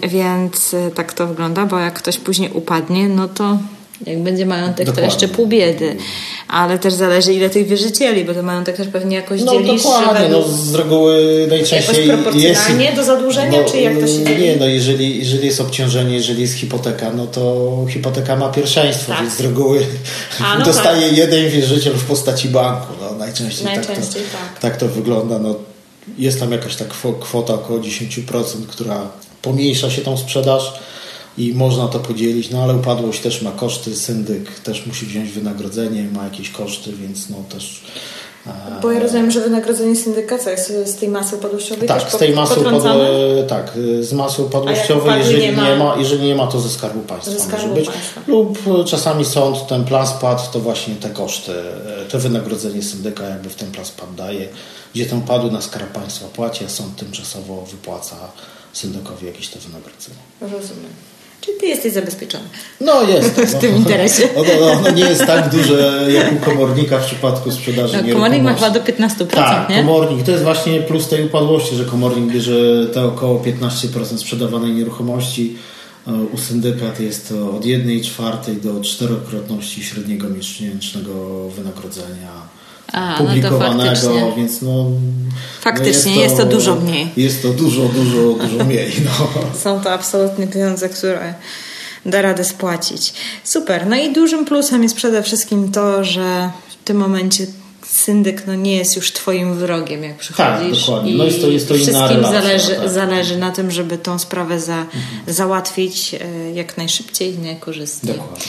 więc 0.03 0.74
e, 0.74 0.90
tak 0.90 1.12
to 1.12 1.27
wygląda, 1.27 1.66
bo 1.66 1.79
jak 1.79 1.94
ktoś 1.94 2.18
później 2.18 2.51
upadnie, 2.53 3.09
no 3.09 3.29
to 3.29 3.59
jak 4.07 4.19
będzie 4.19 4.47
majątek, 4.47 4.87
dokładnie. 4.87 5.09
to 5.09 5.15
jeszcze 5.15 5.37
pół 5.37 5.47
biedy. 5.47 5.97
Ale 6.49 6.79
też 6.79 6.95
zależy, 6.95 7.35
ile 7.35 7.51
tych 7.51 7.67
wierzycieli, 7.67 8.25
bo 8.25 8.35
ten 8.35 8.47
majątek 8.47 8.77
też 8.77 8.89
pewnie 8.89 9.17
jakoś 9.17 9.43
no, 9.43 9.53
dzielisz. 9.53 9.83
Dokładnie, 9.83 10.29
no 10.29 10.43
z 10.43 10.75
reguły 10.75 11.47
najczęściej 11.51 12.09
jakoś 12.09 12.23
proporcjonalnie 12.23 12.85
jest, 12.85 12.97
do 12.97 13.05
zadłużenia, 13.05 13.61
no, 13.63 13.71
czy 13.71 13.81
jak 13.81 14.01
to 14.01 14.07
się 14.07 14.25
dzieje? 14.25 14.39
Nie, 14.39 14.57
no 14.57 14.67
jeżeli, 14.67 15.19
jeżeli 15.19 15.47
jest 15.47 15.61
obciążenie, 15.61 16.15
jeżeli 16.15 16.43
jest 16.43 16.55
hipoteka, 16.55 17.11
no 17.17 17.27
to 17.27 17.69
hipoteka 17.91 18.37
ma 18.37 18.49
pierwszeństwo, 18.49 19.13
tak. 19.13 19.21
więc 19.21 19.35
z 19.35 19.41
reguły 19.41 19.87
A, 20.45 20.55
no 20.59 20.65
dostaje 20.65 21.09
tak. 21.09 21.19
jeden 21.19 21.51
wierzyciel 21.51 21.93
w 21.93 22.05
postaci 22.05 22.49
banku. 22.49 22.93
No, 23.01 23.19
najczęściej, 23.19 23.65
najczęściej 23.65 24.23
tak, 24.23 24.33
to, 24.33 24.39
tak. 24.53 24.61
tak 24.61 24.77
to 24.77 24.89
wygląda. 24.89 25.39
No, 25.39 25.55
jest 26.19 26.41
tam 26.41 26.53
jakaś 26.53 26.77
ta 26.77 26.85
kwota 27.21 27.55
około 27.55 27.79
10%, 27.79 28.67
która 28.69 29.09
pomniejsza 29.43 29.91
się 29.91 30.03
tą 30.03 30.17
sprzedaż 30.17 30.73
i 31.38 31.55
można 31.55 31.88
to 31.88 31.98
podzielić, 31.98 32.51
no 32.51 32.62
ale 32.62 32.74
upadłość 32.74 33.20
też 33.20 33.42
ma 33.42 33.51
koszty, 33.51 33.96
syndyk 33.96 34.61
też 34.61 34.87
musi 34.87 35.07
wziąć 35.07 35.31
wynagrodzenie, 35.31 36.09
ma 36.12 36.24
jakieś 36.24 36.51
koszty, 36.51 36.92
więc 36.92 37.31
no 37.31 37.37
też... 37.48 37.83
E, 38.46 38.81
Bo 38.83 38.92
ja 38.92 39.01
rozumiem, 39.01 39.31
że 39.31 39.40
wynagrodzenie 39.40 39.96
syndyka 39.96 40.38
co 40.38 40.51
jest 40.51 40.72
z 40.87 40.94
tej 40.94 41.09
masy 41.09 41.37
upadłościowej 41.37 41.88
Tak, 41.88 42.12
z 42.12 42.16
tej 42.16 42.35
masy 42.35 42.61
upadłościowej, 42.61 43.46
tak, 43.48 43.72
z 44.01 44.12
masy 44.12 44.42
upadłościowej, 44.42 45.18
jeżeli 45.18 45.42
nie, 45.42 45.53
ma... 45.53 45.68
nie 45.68 45.77
ma, 45.77 45.96
jeżeli 45.98 46.27
nie 46.27 46.35
ma, 46.35 46.46
to 46.46 46.61
ze 46.61 46.68
Skarbu 46.68 47.01
Państwa 47.01 47.33
ze 47.33 47.40
skarbu 47.40 47.66
może 47.66 47.81
być. 47.81 47.90
Państwa. 47.90 48.20
Lub 48.27 48.59
czasami 48.87 49.24
sąd 49.24 49.66
ten 49.66 49.85
plan 49.85 50.07
spadł, 50.07 50.42
to 50.53 50.61
właśnie 50.61 50.94
te 50.94 51.11
koszty, 51.11 51.53
te 52.09 52.18
wynagrodzenie 52.18 52.83
syndyka 52.83 53.24
jakby 53.24 53.48
w 53.48 53.55
ten 53.55 53.70
plan 53.70 53.87
spadł 53.87 54.12
daje, 54.16 54.48
gdzie 54.94 55.07
ten 55.07 55.20
padł 55.20 55.51
na 55.51 55.62
Skarb 55.62 55.92
Państwa 55.92 56.29
płaci, 56.29 56.64
a 56.64 56.68
sąd 56.68 56.96
tymczasowo 56.96 57.66
wypłaca 57.70 58.16
syndykowi 58.72 59.27
jakieś 59.27 59.48
to 59.48 59.59
wynagrodzenie. 59.59 60.16
Rozumiem. 60.40 61.18
Czyli 61.49 61.61
ty 61.61 61.67
jesteś 61.67 61.93
zabezpieczony. 61.93 62.45
No 62.81 63.03
jest. 63.03 63.29
w 63.41 63.55
no. 63.55 63.61
tym 63.61 63.77
interesie. 63.77 64.29
Ono, 64.37 64.73
ono, 64.73 64.91
nie 64.91 65.03
jest 65.03 65.27
tak 65.27 65.49
duże 65.49 66.07
jak 66.13 66.33
u 66.33 66.37
komornika 66.37 66.99
w 66.99 67.07
przypadku 67.07 67.51
sprzedaży 67.51 68.03
no, 68.07 68.13
Komornik 68.13 68.43
ma 68.43 68.55
chyba 68.55 68.71
do 68.71 68.81
15%, 68.81 69.27
tak, 69.27 69.71
nie? 69.71 69.77
komornik. 69.77 70.25
To 70.25 70.31
jest 70.31 70.45
właśnie 70.45 70.81
plus 70.81 71.09
tej 71.09 71.27
upadłości, 71.27 71.77
że 71.77 71.85
komornik 71.85 72.33
bierze 72.33 72.87
te 72.93 73.05
około 73.05 73.41
15% 73.41 74.19
sprzedawanej 74.19 74.73
nieruchomości. 74.73 75.57
E, 76.07 76.13
u 76.13 76.39
syndykat 76.39 77.01
jest 77.01 77.29
to 77.29 77.51
od 77.57 77.65
1 77.65 78.03
czwartej 78.03 78.57
do 78.57 78.81
czterokrotności 78.81 79.83
średniego 79.83 80.29
miesięcznego 80.29 81.49
wynagrodzenia 81.49 82.58
a, 82.92 83.18
publikowanego, 83.18 84.20
no 84.20 84.37
więc 84.37 84.62
no... 84.62 84.87
Faktycznie 85.61 86.14
no 86.14 86.20
jest, 86.20 86.37
to, 86.37 86.42
jest, 86.42 86.51
to, 86.51 86.57
dużo 86.57 86.77
mniej. 86.77 87.11
Jest 87.16 87.42
to 87.42 87.48
dużo, 87.48 87.83
dużo, 87.83 88.46
dużo 88.46 88.64
mniej. 88.68 88.92
No. 89.05 89.29
Są 89.59 89.81
to 89.81 89.92
absolutnie 89.92 90.46
pieniądze, 90.46 90.88
które 90.88 91.35
da 92.07 92.22
radę 92.22 92.44
spłacić. 92.44 93.12
Super. 93.44 93.87
No 93.87 93.96
i 93.96 94.12
dużym 94.12 94.44
plusem 94.44 94.83
jest 94.83 94.94
przede 94.94 95.22
wszystkim 95.22 95.72
to, 95.72 96.05
że 96.05 96.51
w 96.68 96.85
tym 96.85 96.96
momencie 96.96 97.46
syndyk 97.87 98.46
no, 98.46 98.55
nie 98.55 98.77
jest 98.77 98.96
już 98.96 99.12
twoim 99.12 99.55
wrogiem, 99.55 100.03
jak 100.03 100.16
przychodzisz. 100.16 100.79
Tak, 100.79 100.87
dokładnie. 100.87 101.14
No 101.14 101.24
jest 101.24 101.40
to, 101.40 101.48
jest 101.48 101.68
to 101.68 101.74
wszystkim 101.74 102.07
relacja, 102.07 102.42
zależy, 102.42 102.74
tak. 102.74 102.90
zależy 102.90 103.38
na 103.38 103.51
tym, 103.51 103.70
żeby 103.70 103.98
tą 103.98 104.18
sprawę 104.18 104.61
za, 104.61 104.77
mhm. 104.79 105.01
załatwić 105.27 106.14
e, 106.14 106.53
jak 106.53 106.77
najszybciej 106.77 107.35
i 107.35 107.38
najkorzystniej. 107.38 108.16
Dokładnie. 108.16 108.44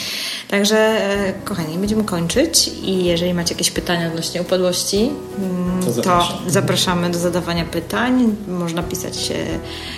Także, 0.50 0.76
e, 0.78 1.32
kochani, 1.44 1.78
będziemy 1.78 2.04
kończyć 2.04 2.70
i 2.82 3.04
jeżeli 3.04 3.34
macie 3.34 3.54
jakieś 3.54 3.70
pytania 3.70 4.08
odnośnie 4.08 4.42
upadłości, 4.42 5.10
mm, 5.38 5.94
to, 5.94 6.02
to 6.02 6.28
zapraszamy 6.46 7.10
do 7.10 7.18
zadawania 7.18 7.64
pytań. 7.64 8.36
Można 8.48 8.82
pisać 8.82 9.30
e, 9.30 9.34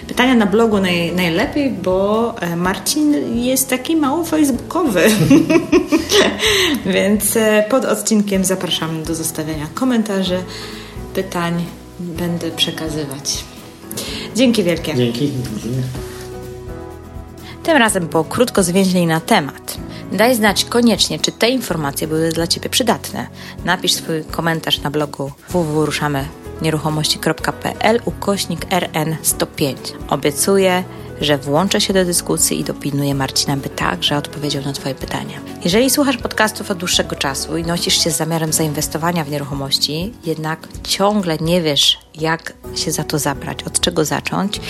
pytania 0.06 0.34
na 0.34 0.46
blogu 0.46 0.80
naj, 0.80 1.12
najlepiej, 1.12 1.70
bo 1.70 2.34
e, 2.40 2.56
Marcin 2.56 3.36
jest 3.38 3.70
taki 3.70 3.96
mało 3.96 4.24
facebookowy. 4.24 5.02
Więc 6.94 7.38
pod 7.70 7.84
odcinkiem 7.84 8.44
zapraszamy 8.44 9.04
do 9.04 9.14
zostawiania 9.14 9.66
komentarzy, 9.74 10.38
pytań. 11.14 11.64
Będę 12.00 12.50
przekazywać. 12.50 13.44
Dzięki 14.34 14.62
wielkie. 14.62 14.94
Dzięki. 14.94 15.30
Tym 17.62 17.76
razem 17.76 18.06
było 18.06 18.24
krótko 18.24 18.62
zwięźlej 18.62 19.06
na 19.06 19.20
temat. 19.20 19.78
Daj 20.12 20.36
znać 20.36 20.64
koniecznie, 20.64 21.18
czy 21.18 21.32
te 21.32 21.50
informacje 21.50 22.08
były 22.08 22.32
dla 22.32 22.46
Ciebie 22.46 22.70
przydatne. 22.70 23.26
Napisz 23.64 23.92
swój 23.92 24.24
komentarz 24.24 24.80
na 24.80 24.90
blogu 24.90 25.32
www.ruszamy.nieruchomości.pl 25.48 28.00
ukośnik 28.04 28.66
RN105. 28.66 29.74
Obiecuję, 30.08 30.84
że 31.20 31.38
włączę 31.38 31.80
się 31.80 31.92
do 31.92 32.04
dyskusji 32.04 32.60
i 32.60 32.64
dopilnuję 32.64 33.14
Marcina, 33.14 33.56
by 33.56 33.68
także 33.68 34.16
odpowiedział 34.16 34.64
na 34.64 34.72
Twoje 34.72 34.94
pytania. 34.94 35.40
Jeżeli 35.64 35.90
słuchasz 35.90 36.16
podcastów 36.16 36.70
od 36.70 36.78
dłuższego 36.78 37.16
czasu 37.16 37.56
i 37.56 37.62
nosisz 37.62 38.04
się 38.04 38.10
z 38.10 38.16
zamiarem 38.16 38.52
zainwestowania 38.52 39.24
w 39.24 39.30
nieruchomości, 39.30 40.12
jednak 40.24 40.68
ciągle 40.82 41.38
nie 41.38 41.62
wiesz, 41.62 41.98
jak 42.14 42.52
się 42.74 42.92
za 42.92 43.04
to 43.04 43.18
zabrać, 43.18 43.62
od 43.62 43.80
czego 43.80 44.04
zacząć, 44.04 44.60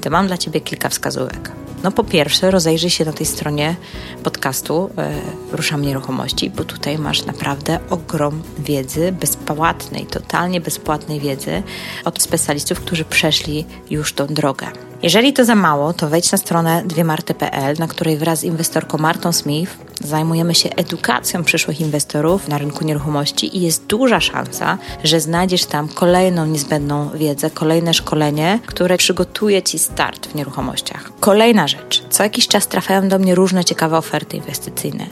to 0.00 0.10
mam 0.10 0.26
dla 0.26 0.38
Ciebie 0.38 0.60
kilka 0.60 0.88
wskazówek. 0.88 1.52
No 1.82 1.90
po 1.90 2.04
pierwsze 2.04 2.50
rozejrzyj 2.50 2.90
się 2.90 3.04
na 3.04 3.12
tej 3.12 3.26
stronie 3.26 3.76
podcastu 4.22 4.90
e, 4.98 5.12
Ruszam 5.52 5.82
Nieruchomości, 5.82 6.50
bo 6.50 6.64
tutaj 6.64 6.98
masz 6.98 7.24
naprawdę 7.24 7.78
ogrom 7.90 8.42
wiedzy 8.58 9.12
bezpłatnej, 9.12 10.06
totalnie 10.06 10.60
bezpłatnej 10.60 11.20
wiedzy 11.20 11.62
od 12.04 12.22
specjalistów, 12.22 12.80
którzy 12.80 13.04
przeszli 13.04 13.66
już 13.90 14.12
tą 14.12 14.26
drogę. 14.26 14.66
Jeżeli 15.02 15.32
to 15.32 15.44
za 15.44 15.54
mało, 15.54 15.92
to 15.92 16.08
wejdź 16.08 16.32
na 16.32 16.38
stronę 16.38 16.82
dwiemarty.pl, 16.86 17.76
na 17.78 17.88
której 17.88 18.16
wraz 18.16 18.38
z 18.38 18.44
inwestorką 18.44 18.98
Martą 18.98 19.32
Smith 19.32 19.89
zajmujemy 20.00 20.54
się 20.54 20.70
edukacją 20.70 21.44
przyszłych 21.44 21.80
inwestorów 21.80 22.48
na 22.48 22.58
rynku 22.58 22.84
nieruchomości 22.84 23.56
i 23.56 23.60
jest 23.60 23.86
duża 23.86 24.20
szansa, 24.20 24.78
że 25.04 25.20
znajdziesz 25.20 25.64
tam 25.64 25.88
kolejną 25.88 26.46
niezbędną 26.46 27.10
wiedzę, 27.14 27.50
kolejne 27.50 27.94
szkolenie, 27.94 28.58
które 28.66 28.96
przygotuje 28.96 29.62
Ci 29.62 29.78
start 29.78 30.26
w 30.26 30.34
nieruchomościach. 30.34 31.12
Kolejna 31.20 31.68
rzecz. 31.68 32.02
Co 32.10 32.22
jakiś 32.22 32.48
czas 32.48 32.68
trafiają 32.68 33.08
do 33.08 33.18
mnie 33.18 33.34
różne 33.34 33.64
ciekawe 33.64 33.98
oferty 33.98 34.36
inwestycyjne. 34.36 35.06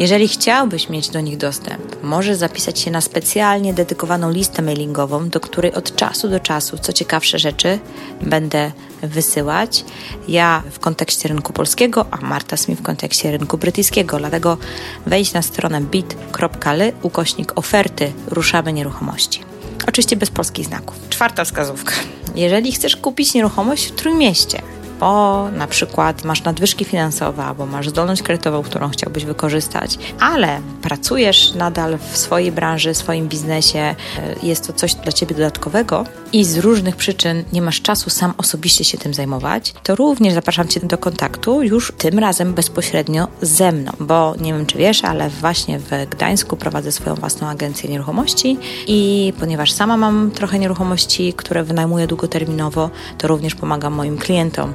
Jeżeli 0.00 0.28
chciałbyś 0.28 0.88
mieć 0.88 1.08
do 1.08 1.20
nich 1.20 1.36
dostęp, 1.36 2.02
możesz 2.02 2.36
zapisać 2.36 2.78
się 2.78 2.90
na 2.90 3.00
specjalnie 3.00 3.74
dedykowaną 3.74 4.30
listę 4.30 4.62
mailingową, 4.62 5.28
do 5.28 5.40
której 5.40 5.74
od 5.74 5.96
czasu 5.96 6.28
do 6.28 6.40
czasu 6.40 6.78
co 6.78 6.92
ciekawsze 6.92 7.38
rzeczy 7.38 7.78
będę 8.22 8.72
wysyłać. 9.02 9.84
Ja 10.28 10.62
w 10.70 10.78
kontekście 10.78 11.28
rynku 11.28 11.52
polskiego, 11.52 12.06
a 12.10 12.16
Marta 12.16 12.56
Smith 12.56 12.80
w 12.80 12.84
kontekście 12.84 13.30
rynku 13.30 13.58
brytyjskiego. 13.58 14.18
Dlatego 14.18 14.58
wejdź 15.06 15.32
na 15.32 15.42
stronę 15.42 15.80
bit.ly 15.80 16.92
ukośnik 17.02 17.58
oferty 17.58 18.12
Ruszamy 18.26 18.72
Nieruchomości. 18.72 19.44
Oczywiście 19.88 20.16
bez 20.16 20.30
polskich 20.30 20.66
znaków. 20.66 20.96
Czwarta 21.10 21.44
wskazówka. 21.44 21.92
Jeżeli 22.34 22.72
chcesz 22.72 22.96
kupić 22.96 23.34
nieruchomość 23.34 23.86
w 23.86 23.92
Trójmieście, 23.92 24.62
bo 25.00 25.48
na 25.50 25.66
przykład 25.66 26.24
masz 26.24 26.44
nadwyżki 26.44 26.84
finansowe 26.84 27.44
albo 27.44 27.66
masz 27.66 27.88
zdolność 27.88 28.22
kredytową, 28.22 28.62
którą 28.62 28.88
chciałbyś 28.88 29.24
wykorzystać, 29.24 29.98
ale 30.20 30.60
pracujesz 30.82 31.54
nadal 31.54 31.98
w 32.12 32.16
swojej 32.16 32.52
branży, 32.52 32.94
swoim 32.94 33.28
biznesie, 33.28 33.78
e, 33.78 33.94
jest 34.42 34.66
to 34.66 34.72
coś 34.72 34.94
dla 34.94 35.12
ciebie 35.12 35.34
dodatkowego 35.34 36.04
i 36.32 36.44
z 36.44 36.58
różnych 36.58 36.96
przyczyn 36.96 37.44
nie 37.52 37.62
masz 37.62 37.82
czasu 37.82 38.10
sam 38.10 38.34
osobiście 38.38 38.84
się 38.84 38.98
tym 38.98 39.14
zajmować, 39.14 39.74
to 39.82 39.94
również 39.94 40.34
zapraszam 40.34 40.68
cię 40.68 40.80
do 40.80 40.98
kontaktu 40.98 41.62
już 41.62 41.92
tym 41.98 42.18
razem 42.18 42.54
bezpośrednio 42.54 43.28
ze 43.42 43.72
mną, 43.72 43.92
bo 44.00 44.34
nie 44.40 44.52
wiem 44.52 44.66
czy 44.66 44.78
wiesz, 44.78 45.04
ale 45.04 45.28
właśnie 45.28 45.78
w 45.78 45.90
Gdańsku 46.10 46.56
prowadzę 46.56 46.92
swoją 46.92 47.14
własną 47.16 47.48
agencję 47.48 47.90
nieruchomości 47.90 48.58
i 48.86 49.32
ponieważ 49.40 49.72
sama 49.72 49.96
mam 49.96 50.30
trochę 50.30 50.58
nieruchomości, 50.58 51.32
które 51.32 51.64
wynajmuję 51.64 52.06
długoterminowo, 52.06 52.90
to 53.18 53.28
również 53.28 53.54
pomagam 53.54 53.92
moim 53.92 54.18
klientom 54.18 54.74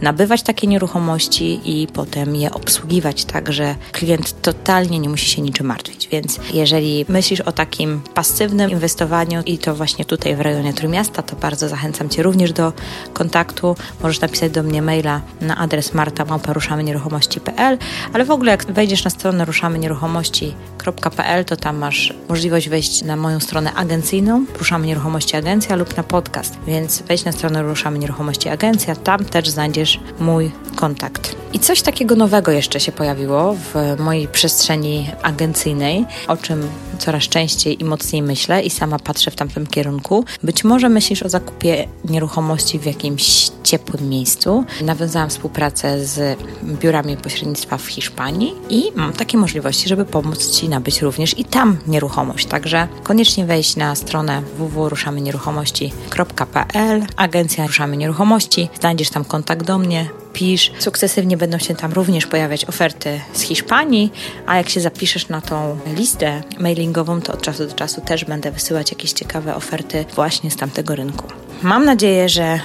nabywać 0.00 0.42
takie 0.42 0.66
nieruchomości 0.66 1.60
i 1.64 1.86
potem 1.86 2.36
je 2.36 2.52
obsługiwać 2.52 3.24
tak, 3.24 3.52
że 3.52 3.76
klient 3.92 4.42
totalnie 4.42 4.98
nie 4.98 5.08
musi 5.08 5.26
się 5.26 5.42
niczym 5.42 5.66
martwić. 5.66 6.08
Więc 6.08 6.40
jeżeli 6.54 7.04
myślisz 7.08 7.40
o 7.40 7.52
takim 7.52 8.00
pasywnym 8.14 8.70
inwestowaniu 8.70 9.42
i 9.46 9.58
to 9.58 9.74
właśnie 9.74 10.04
tutaj 10.04 10.36
w 10.36 10.40
rejonie 10.40 10.74
Trójmiasta, 10.74 11.22
to 11.22 11.36
bardzo 11.36 11.68
zachęcam 11.68 12.08
Cię 12.08 12.22
również 12.22 12.52
do 12.52 12.72
kontaktu. 13.12 13.76
Możesz 14.02 14.20
napisać 14.20 14.52
do 14.52 14.62
mnie 14.62 14.82
maila 14.82 15.20
na 15.40 15.56
adres 15.56 15.94
marta.ruszamynieruchomości.pl 15.94 17.78
ale 18.12 18.24
w 18.24 18.30
ogóle 18.30 18.50
jak 18.50 18.64
wejdziesz 18.64 19.04
na 19.04 19.10
stronę 19.10 19.44
ruszamynieruchomości.pl 19.44 21.44
to 21.44 21.56
tam 21.56 21.76
masz 21.76 22.14
możliwość 22.28 22.68
wejść 22.68 23.02
na 23.02 23.16
moją 23.16 23.40
stronę 23.40 23.74
agencyjną 23.74 24.44
Ruszamy 24.58 24.86
Nieruchomości 24.86 25.36
Agencja 25.36 25.76
lub 25.76 25.96
na 25.96 26.02
podcast. 26.02 26.58
Więc 26.66 27.02
wejdź 27.02 27.24
na 27.24 27.32
stronę 27.32 27.62
Ruszamy 27.62 27.98
Nieruchomości 27.98 28.48
Agencja, 28.48 28.96
tam 28.96 29.24
też 29.24 29.48
znajdziesz 29.48 29.81
mój 30.18 30.50
kontakt. 30.76 31.36
I 31.52 31.58
coś 31.58 31.82
takiego 31.82 32.16
nowego 32.16 32.52
jeszcze 32.52 32.80
się 32.80 32.92
pojawiło 32.92 33.54
w 33.54 33.74
mojej 33.98 34.28
przestrzeni 34.28 35.10
agencyjnej, 35.22 36.04
o 36.28 36.36
czym 36.36 36.68
coraz 36.98 37.22
częściej 37.22 37.82
i 37.82 37.84
mocniej 37.84 38.22
myślę 38.22 38.62
i 38.62 38.70
sama 38.70 38.98
patrzę 38.98 39.30
w 39.30 39.36
tamtym 39.36 39.66
kierunku. 39.66 40.24
Być 40.42 40.64
może 40.64 40.88
myślisz 40.88 41.22
o 41.22 41.28
zakupie 41.28 41.88
nieruchomości 42.04 42.78
w 42.78 42.86
jakimś 42.86 43.50
ciepłym 43.62 44.08
miejscu. 44.08 44.64
Nawiązałam 44.82 45.30
współpracę 45.30 46.04
z 46.04 46.38
biurami 46.64 47.16
pośrednictwa 47.16 47.78
w 47.78 47.86
Hiszpanii 47.86 48.54
i 48.68 48.92
mam 48.94 49.12
takie 49.12 49.38
możliwości, 49.38 49.88
żeby 49.88 50.04
pomóc 50.04 50.50
Ci 50.50 50.68
nabyć 50.68 51.02
również 51.02 51.38
i 51.38 51.44
tam 51.44 51.78
nieruchomość. 51.86 52.46
Także 52.46 52.88
koniecznie 53.02 53.46
wejść 53.46 53.76
na 53.76 53.94
stronę 53.94 54.42
www.ruszamynieruchomości.pl 54.56 57.02
Agencja 57.16 57.66
Ruszamy 57.66 57.96
Nieruchomości. 57.96 58.68
Znajdziesz 58.80 59.10
tam 59.10 59.24
kontakt 59.24 59.66
do 59.66 59.78
mnie, 59.78 60.08
pisz. 60.32 60.72
Sukcesywnie 60.78 61.36
będą 61.36 61.58
się 61.58 61.74
tam 61.74 61.92
również 61.92 62.26
pojawiać 62.26 62.64
oferty 62.64 63.20
z 63.32 63.40
Hiszpanii, 63.40 64.12
a 64.46 64.56
jak 64.56 64.68
się 64.68 64.80
zapiszesz 64.80 65.28
na 65.28 65.40
tą 65.40 65.78
listę 65.96 66.42
mailingową, 66.58 67.20
to 67.20 67.32
od 67.32 67.42
czasu 67.42 67.66
do 67.66 67.72
czasu 67.72 68.00
też 68.00 68.24
będę 68.24 68.50
wysyłać 68.50 68.90
jakieś 68.90 69.12
ciekawe 69.12 69.56
oferty 69.56 70.04
właśnie 70.14 70.50
z 70.50 70.56
tamtego 70.56 70.94
rynku. 70.94 71.26
Mam 71.62 71.84
nadzieję, 71.84 72.28
że 72.28 72.60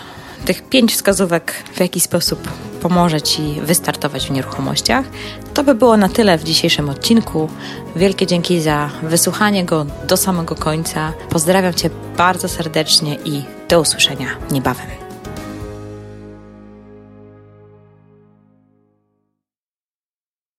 tych 0.45 0.69
pięć 0.69 0.93
wskazówek 0.93 1.53
w 1.73 1.79
jakiś 1.79 2.03
sposób 2.03 2.47
pomoże 2.81 3.21
Ci 3.21 3.61
wystartować 3.61 4.27
w 4.27 4.31
nieruchomościach. 4.31 5.05
To 5.53 5.63
by 5.63 5.75
było 5.75 5.97
na 5.97 6.09
tyle 6.09 6.37
w 6.37 6.43
dzisiejszym 6.43 6.89
odcinku. 6.89 7.49
Wielkie 7.95 8.27
dzięki 8.27 8.61
za 8.61 8.89
wysłuchanie 9.03 9.65
go 9.65 9.85
do 10.07 10.17
samego 10.17 10.55
końca. 10.55 11.13
Pozdrawiam 11.29 11.73
Cię 11.73 11.89
bardzo 12.17 12.47
serdecznie 12.47 13.17
i 13.25 13.43
do 13.69 13.81
usłyszenia 13.81 14.27
niebawem. 14.51 15.06